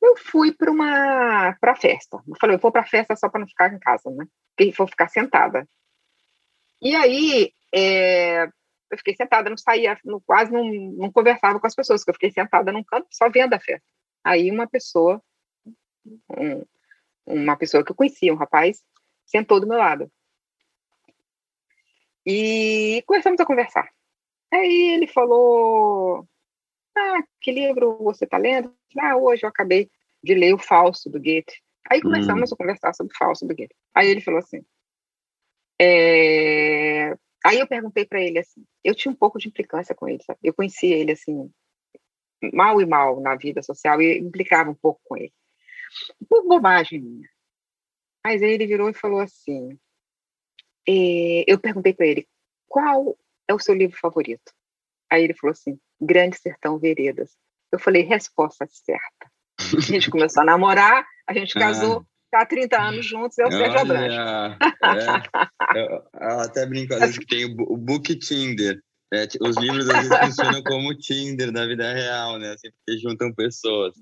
[0.03, 2.23] Eu fui para uma para festa.
[2.29, 4.27] Eu falei, eu vou para festa só para não ficar em casa, né?
[4.55, 5.67] Porque vou ficar sentada.
[6.83, 8.45] E aí, é,
[8.91, 12.15] eu fiquei sentada, não saía, não, quase não, não conversava com as pessoas, porque eu
[12.15, 13.87] fiquei sentada num canto só vendo a festa.
[14.23, 15.23] Aí uma pessoa,
[16.07, 16.65] um,
[17.27, 18.83] uma pessoa que eu conhecia, um rapaz,
[19.25, 20.11] sentou do meu lado.
[22.27, 23.89] E começamos a conversar.
[24.53, 26.27] Aí ele falou:
[26.97, 28.75] Ah, que livro você está lendo?
[28.99, 29.91] Ah, hoje eu acabei
[30.23, 31.63] de ler o Falso do Goethe.
[31.91, 32.55] Aí começamos hum.
[32.55, 33.75] a conversar sobre o Falso do Goethe.
[33.95, 34.65] Aí ele falou assim:
[35.81, 37.15] é...
[37.45, 40.39] Aí eu perguntei para ele assim: eu tinha um pouco de implicância com ele, sabe?
[40.43, 41.51] Eu conhecia ele assim,
[42.53, 45.33] mal e mal na vida social e implicava um pouco com ele.
[46.29, 47.29] Por bobagem minha.
[48.25, 49.79] Mas aí ele virou e falou assim:
[50.89, 52.27] é, eu perguntei para ele,
[52.67, 53.17] qual
[53.49, 54.53] é o seu livro favorito?
[55.11, 57.37] Aí ele falou assim: Grande Sertão Veredas.
[57.73, 59.31] Eu falei, resposta certa.
[59.77, 63.51] A gente começou a namorar, a gente casou, está há 30 anos juntos, é o
[63.51, 64.65] Sérgio Branco.
[65.77, 68.81] É, ela até brinca, às vezes, que tem o Book Tinder.
[69.13, 72.53] É, os livros às vezes funcionam como Tinder na vida real, né?
[72.53, 73.95] Assim, porque juntam pessoas.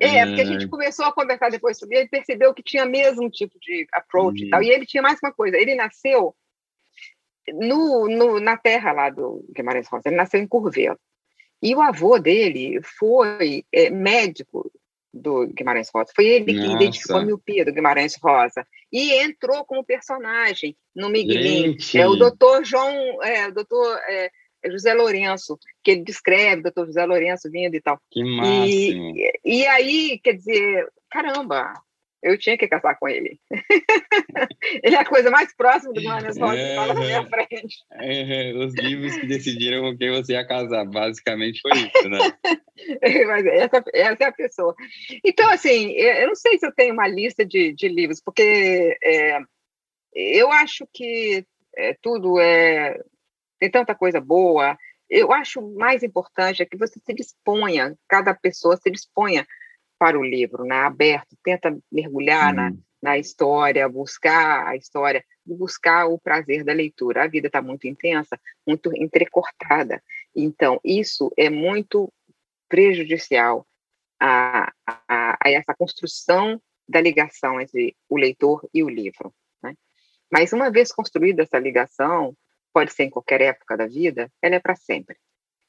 [0.00, 2.86] É, é, porque a gente começou a conversar depois sobre ele e percebeu que tinha
[2.86, 4.46] mesmo tipo de approach uhum.
[4.46, 4.62] e tal.
[4.62, 6.34] E ele tinha mais uma coisa, ele nasceu
[7.52, 10.98] no, no, na terra lá do Guimarães Rosa, ele nasceu em Curvelo.
[11.62, 14.70] E o avô dele foi é, médico
[15.12, 16.12] do Guimarães Rosa.
[16.14, 16.72] Foi ele que Nossa.
[16.74, 18.66] identificou a miopia do Guimarães Rosa.
[18.92, 21.76] E entrou como personagem no Miguelinho.
[21.94, 24.30] É o doutor João, é, o doutor é, é
[24.70, 28.00] José Lourenço, que ele descreve, doutor José Lourenço vindo e tal.
[28.10, 29.12] Que máximo.
[29.16, 31.72] E, e aí, quer dizer, caramba,
[32.22, 33.38] eu tinha que casar com ele.
[34.82, 37.76] ele é a coisa mais próxima do Johannes Rosa que fala na minha frente.
[37.92, 42.18] É, os livros que decidiram com quem você ia casar, basicamente foi isso, né?
[43.26, 44.74] Mas essa, essa é a pessoa.
[45.22, 49.38] Então, assim, eu não sei se eu tenho uma lista de, de livros, porque é,
[50.14, 51.44] eu acho que
[51.76, 52.98] é, tudo é.
[53.64, 54.76] Tem tanta coisa boa.
[55.08, 59.46] Eu acho mais importante é que você se disponha, cada pessoa se disponha
[59.98, 60.76] para o livro, né?
[60.80, 67.24] aberto, tenta mergulhar na, na história, buscar a história, buscar o prazer da leitura.
[67.24, 70.02] A vida está muito intensa, muito entrecortada.
[70.36, 72.12] Então, isso é muito
[72.68, 73.66] prejudicial
[74.20, 79.32] a, a, a essa construção da ligação entre o leitor e o livro.
[79.62, 79.74] Né?
[80.30, 82.36] Mas, uma vez construída essa ligação,
[82.74, 85.16] pode ser em qualquer época da vida, ela é para sempre.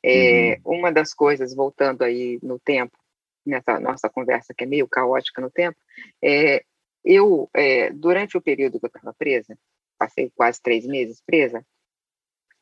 [0.03, 0.79] É, uhum.
[0.79, 2.97] Uma das coisas, voltando aí no tempo,
[3.45, 5.77] nessa nossa conversa que é meio caótica no tempo,
[6.23, 6.65] é,
[7.03, 9.57] eu, é, durante o período que eu estava presa,
[9.99, 11.65] passei quase três meses presa,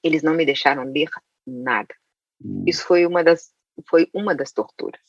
[0.03, 1.09] eles não me deixaram ler
[1.47, 1.95] nada.
[2.43, 2.65] Hum.
[2.67, 3.53] Isso foi uma das,
[3.89, 5.01] foi uma das torturas.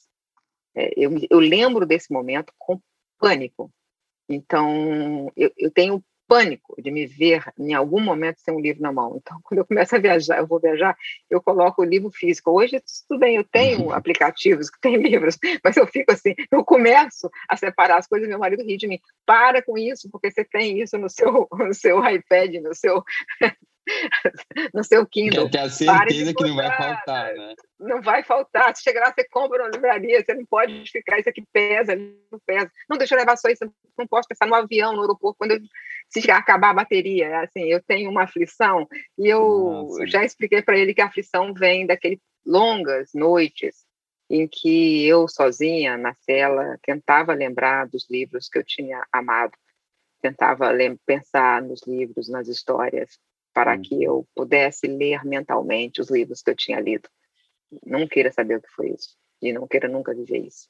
[0.77, 2.81] É, eu, eu lembro desse momento com
[3.19, 3.71] pânico.
[4.29, 6.03] Então, eu, eu tenho
[6.35, 9.21] pânico de me ver em algum momento sem um livro na mão.
[9.23, 10.97] Então, quando eu começo a viajar, eu vou viajar,
[11.31, 12.51] eu coloco o livro físico.
[12.51, 17.31] Hoje, tudo bem, eu tenho aplicativos que têm livros, mas eu fico assim, eu começo
[17.49, 18.99] a separar as coisas, meu marido ri de mim.
[19.25, 23.05] Para com isso, porque você tem isso no seu, no seu iPad, no seu
[24.73, 25.51] no seu Kindle.
[25.51, 27.55] Tem a certeza que não vai faltar, né?
[27.79, 28.75] Não vai faltar.
[28.75, 32.41] Se chegar lá, você compra na livraria, você não pode ficar, isso aqui pesa, não
[32.47, 32.71] pesa.
[32.89, 35.61] Não, deixa eu levar só isso, não posso pensar no avião, no aeroporto, quando eu
[36.09, 38.87] se acabar a bateria, assim, eu tenho uma aflição
[39.19, 40.07] e eu Nossa.
[40.07, 43.85] já expliquei para ele que a aflição vem daqueles longas noites
[44.31, 49.53] em que eu sozinha na cela tentava lembrar dos livros que eu tinha amado,
[50.21, 50.71] tentava
[51.05, 53.19] pensar nos livros, nas histórias,
[53.53, 53.83] para hum.
[53.83, 57.09] que eu pudesse ler mentalmente os livros que eu tinha lido.
[57.85, 60.69] Não queira saber o que foi isso e não queira nunca viver isso.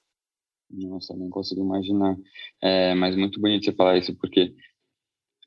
[0.70, 2.16] Nossa, nem consigo imaginar.
[2.60, 4.52] É, mas muito bonito você falar isso, porque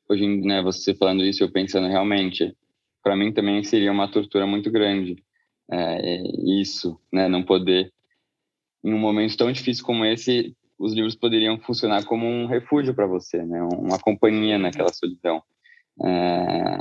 [0.09, 2.55] hoje, né, você falando isso, eu pensando realmente,
[3.03, 5.21] para mim também seria uma tortura muito grande.
[5.69, 7.91] É, isso, né, não poder,
[8.83, 13.05] em um momento tão difícil como esse, os livros poderiam funcionar como um refúgio para
[13.05, 15.43] você, né, uma companhia naquela solidão.
[16.03, 16.77] É,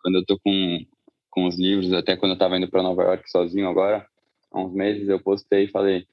[0.00, 0.78] quando eu tô com,
[1.28, 4.06] com os livros, até quando eu estava indo para Nova York sozinho agora,
[4.52, 6.06] há uns meses, eu postei e falei,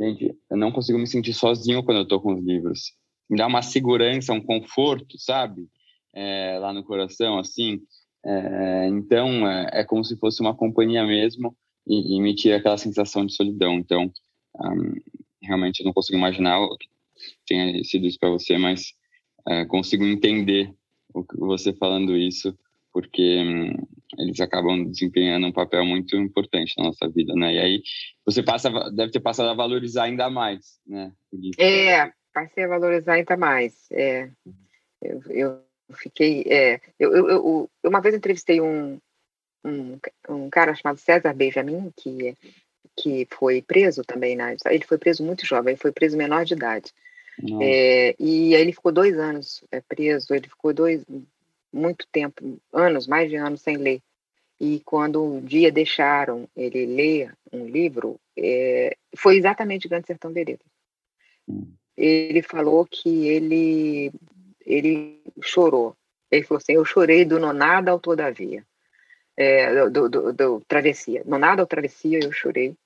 [0.00, 2.92] gente, eu não consigo me sentir sozinho quando eu tô com os livros.
[3.28, 5.66] Me dá uma segurança, um conforto, sabe?
[6.14, 7.82] É, lá no coração, assim.
[8.24, 11.54] É, então, é, é, como se fosse uma companhia mesmo
[11.86, 13.74] e, e me tira aquela sensação de solidão.
[13.74, 14.10] Então,
[14.56, 14.94] um,
[15.42, 16.88] realmente eu não consigo imaginar o que
[17.46, 18.94] tenha sido isso para você, mas
[19.46, 20.72] é, consigo entender
[21.12, 22.56] o você falando isso,
[22.92, 23.86] porque um,
[24.18, 27.54] eles acabam desempenhando um papel muito importante na nossa vida, né?
[27.54, 27.82] E aí
[28.24, 31.12] você passa, deve ter passado a valorizar ainda mais, né?
[31.58, 33.86] É, passei a valorizar ainda mais.
[33.92, 34.30] É,
[35.02, 35.62] eu
[35.92, 36.44] fiquei.
[36.46, 38.98] É, eu, eu, eu, uma vez entrevistei um,
[39.64, 42.36] um, um, cara chamado César Benjamin, que,
[42.96, 44.52] que foi preso também na.
[44.52, 46.92] Ele foi preso muito jovem, ele foi preso menor de idade.
[47.60, 51.04] É, e aí ele ficou dois anos é, preso, ele ficou dois,
[51.72, 54.00] muito tempo, anos, mais de anos sem ler.
[54.60, 60.66] E quando um dia deixaram ele ler um livro, é, foi exatamente Grande Sertão Veredas.
[61.48, 61.72] Hum.
[61.96, 64.12] Ele falou que ele
[64.66, 65.96] ele chorou.
[66.30, 68.64] Ele falou assim: Eu chorei do nonada ao todavia.
[69.36, 71.22] É, do, do, do, travessia.
[71.26, 72.76] Nonada ao travessia eu chorei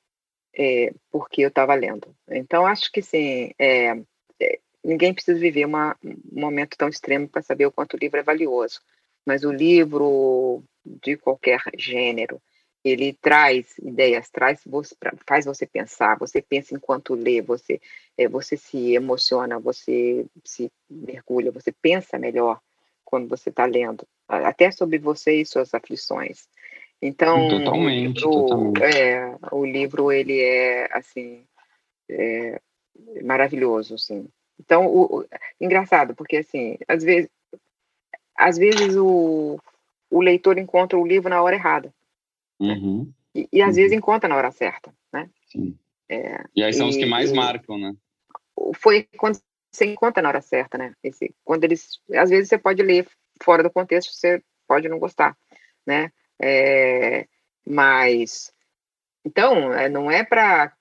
[0.56, 2.14] é, porque eu estava lendo.
[2.28, 3.90] Então, acho que sim, é,
[4.40, 8.18] é, ninguém precisa viver uma, um momento tão extremo para saber o quanto o livro
[8.18, 8.80] é valioso.
[9.26, 12.40] Mas o livro de qualquer gênero,
[12.88, 14.94] ele traz ideias, traz você,
[15.26, 17.80] faz você pensar, você pensa enquanto lê, você,
[18.16, 22.60] é, você se emociona, você se mergulha, você pensa melhor
[23.04, 26.46] quando você está lendo, até sobre você e suas aflições.
[27.00, 28.82] Então, totalmente, o livro, totalmente.
[28.82, 31.44] É, o livro ele é assim
[32.10, 32.60] é,
[33.22, 34.28] maravilhoso, assim.
[34.60, 35.26] Então, o, o,
[35.60, 37.30] engraçado, porque assim, às vezes,
[38.36, 39.58] às vezes o,
[40.10, 41.92] o leitor encontra o livro na hora errada.
[42.58, 42.74] Né?
[42.74, 43.12] Uhum.
[43.34, 43.74] E, e, às uhum.
[43.74, 45.30] vezes encontra na hora certa, né?
[45.46, 45.78] Sim.
[46.08, 47.94] É, e aí são e, os que mais e, marcam, né?
[48.74, 49.38] Foi quando
[49.70, 50.94] você encontra na hora certa, né?
[51.02, 53.06] Esse, quando eles, às vezes você pode ler
[53.42, 55.36] fora do contexto, você pode não gostar,
[55.86, 56.10] né?
[56.40, 57.26] É,
[57.66, 58.52] mas
[59.24, 60.72] então, é, não é para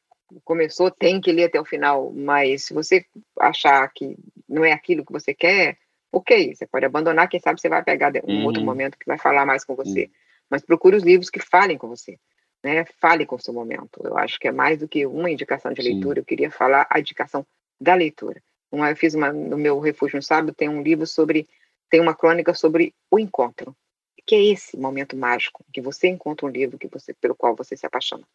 [0.44, 3.06] começou, tem que ler até o final, mas se você
[3.40, 4.18] achar que
[4.48, 5.78] não é aquilo que você quer,
[6.12, 8.46] ok, você pode abandonar, quem sabe você vai pegar um uhum.
[8.46, 10.04] outro momento que vai falar mais com você.
[10.04, 10.12] Uhum.
[10.50, 12.18] Mas procure os livros que falem com você,
[12.64, 12.86] né?
[13.00, 14.02] Fale com o seu momento.
[14.04, 16.22] Eu acho que é mais do que uma indicação de leitura, Sim.
[16.22, 17.46] eu queria falar a indicação
[17.80, 18.42] da leitura.
[18.72, 21.48] Uma, eu fiz uma, no meu Refúgio no Sábado, tem um livro sobre,
[21.90, 23.76] tem uma crônica sobre o encontro,
[24.26, 27.78] que é esse momento mágico, que você encontra um livro que você, pelo qual você
[27.78, 28.28] se apaixona.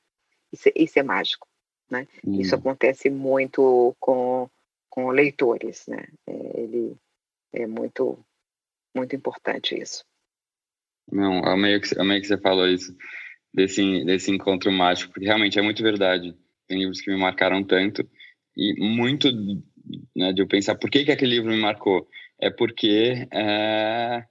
[0.50, 1.46] Isso, isso é mágico,
[1.90, 2.06] né?
[2.26, 2.40] Hum.
[2.40, 4.48] Isso acontece muito com,
[4.88, 6.06] com leitores, né?
[6.26, 6.96] É, ele
[7.52, 8.18] é muito,
[8.94, 10.04] muito importante isso.
[11.10, 12.96] Não, amei que, amei que você falou isso,
[13.52, 16.34] desse, desse encontro mágico, porque realmente é muito verdade.
[16.66, 18.08] Tem livros que me marcaram tanto,
[18.56, 19.30] e muito
[20.16, 22.06] né, de eu pensar por que, que aquele livro me marcou.
[22.40, 24.24] É porque é,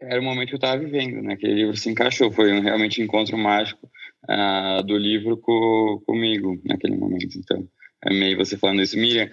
[0.00, 1.34] era o momento que eu estava vivendo, né?
[1.34, 3.90] Aquele livro se encaixou, foi um, realmente um encontro mágico
[4.28, 7.38] uh, do livro co, comigo naquele momento.
[7.38, 7.66] Então,
[8.04, 8.98] amei você falando isso.
[8.98, 9.28] Miriam,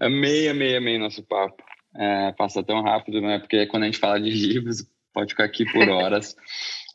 [0.00, 1.62] amei, amei, amei nosso papo.
[1.96, 3.38] É, passa tão rápido, né?
[3.38, 6.36] Porque quando a gente fala de livros, pode ficar aqui por horas.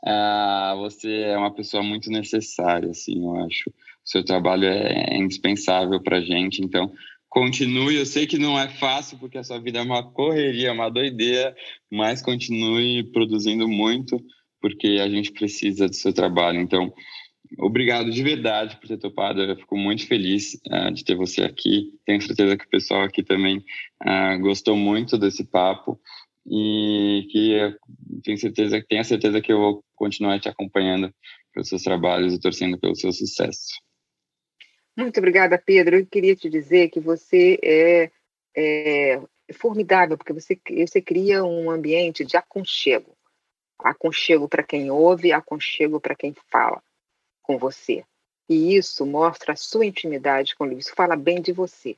[0.05, 3.69] uh, você é uma pessoa muito necessária, assim, eu acho.
[3.69, 6.91] O seu trabalho é, é indispensável para gente, então
[7.29, 7.95] continue.
[7.95, 11.55] Eu sei que não é fácil, porque a sua vida é uma correria, uma doideira,
[11.91, 14.19] mas continue produzindo muito,
[14.59, 16.59] porque a gente precisa do seu trabalho.
[16.59, 16.91] Então,
[17.59, 19.41] obrigado de verdade por ter topado.
[19.41, 21.93] Eu fico muito feliz uh, de ter você aqui.
[22.05, 23.63] Tenho certeza que o pessoal aqui também
[24.03, 25.99] uh, gostou muito desse papo
[26.49, 27.77] e que
[28.23, 31.13] tenho certeza, tenho certeza que eu vou continuar te acompanhando
[31.53, 33.79] pelos seus trabalhos e torcendo pelo seu sucesso.
[34.97, 35.97] Muito obrigada, Pedro.
[35.97, 38.11] Eu queria te dizer que você é,
[38.55, 39.21] é
[39.53, 43.15] formidável, porque você, você cria um ambiente de aconchego.
[43.79, 46.81] Aconchego para quem ouve, aconchego para quem fala
[47.41, 48.03] com você.
[48.49, 50.81] E isso mostra a sua intimidade com o livro.
[50.81, 51.95] Isso fala bem de você.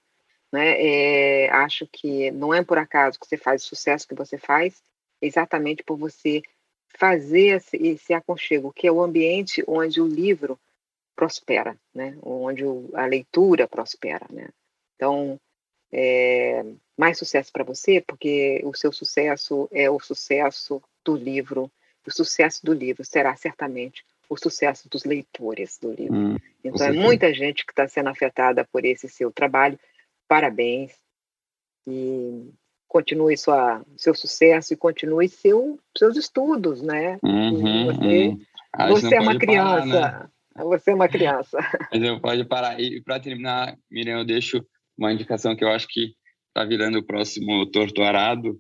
[0.52, 1.46] Né?
[1.46, 4.84] É, acho que não é por acaso que você faz o sucesso que você faz,
[5.22, 6.42] exatamente por você
[6.98, 10.60] fazer esse, esse aconchego, que é o ambiente onde o livro
[11.16, 12.18] prospera, né?
[12.22, 14.50] Onde a leitura prospera, né?
[14.96, 15.40] Então,
[15.92, 16.64] é,
[16.98, 21.72] mais sucesso para você, porque o seu sucesso é o sucesso do livro.
[22.06, 26.16] O sucesso do livro será certamente o sucesso dos leitores do livro.
[26.16, 29.78] Hum, então, é muita gente que está sendo afetada por esse seu trabalho.
[30.32, 30.94] Parabéns.
[31.86, 32.54] E
[32.88, 37.20] continue sua, seu sucesso e continue seu, seus estudos, né?
[37.22, 38.40] Uhum, você, uhum.
[38.88, 40.02] você é uma criança.
[40.02, 40.24] Parar,
[40.56, 40.64] né?
[40.64, 41.58] Você é uma criança.
[41.92, 42.80] Mas eu pode parar.
[42.80, 44.66] E para terminar, Miriam, eu deixo
[44.98, 46.16] uma indicação que eu acho que
[46.48, 48.52] está virando o próximo Torto Arado,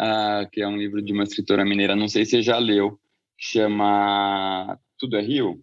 [0.00, 2.98] uh, que é um livro de uma escritora mineira, não sei se você já leu,
[3.36, 5.62] chama Tudo é Rio?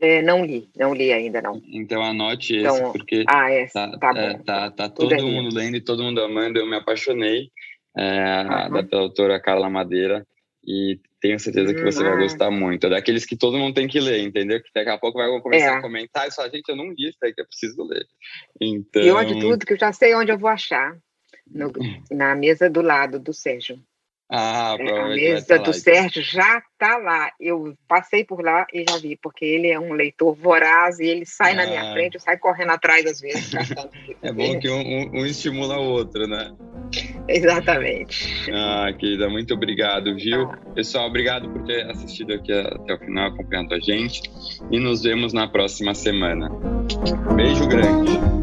[0.00, 1.60] É, não li, não li ainda não.
[1.66, 5.76] Então anote então, esse, porque ah, é, tá, tá, é, tá, tá todo mundo lendo
[5.76, 6.58] e todo mundo amando.
[6.58, 7.50] Eu me apaixonei
[7.96, 8.72] uhum.
[8.72, 10.26] da, da autora Carla Madeira
[10.66, 12.22] e tenho certeza que você vai uhum.
[12.22, 12.86] gostar muito.
[12.86, 14.62] É daqueles que todo mundo tem que ler, entendeu?
[14.62, 15.76] Que daqui a pouco vai começar é.
[15.76, 18.06] a comentar e só, gente, eu não li isso aí que eu preciso ler.
[18.58, 19.02] Então...
[19.02, 20.96] E onde tudo, que eu já sei onde eu vou achar.
[21.52, 21.72] No,
[22.12, 23.82] na mesa do lado do Sérgio.
[24.32, 27.32] Ah, é, a mesa do Sérgio já está lá.
[27.40, 31.26] Eu passei por lá e já vi, porque ele é um leitor voraz e ele
[31.26, 31.56] sai ah.
[31.56, 31.92] na minha ah.
[31.92, 33.50] frente, eu saio correndo atrás às vezes.
[34.22, 36.54] é bom que um, um, estimula o outro, né?
[37.26, 38.50] Exatamente.
[38.52, 40.42] Ah, querida, muito obrigado, viu?
[40.42, 40.58] Ah.
[40.76, 44.22] Pessoal, obrigado por ter assistido aqui até o final, acompanhando a gente.
[44.70, 46.48] E nos vemos na próxima semana.
[47.34, 48.39] Beijo grande.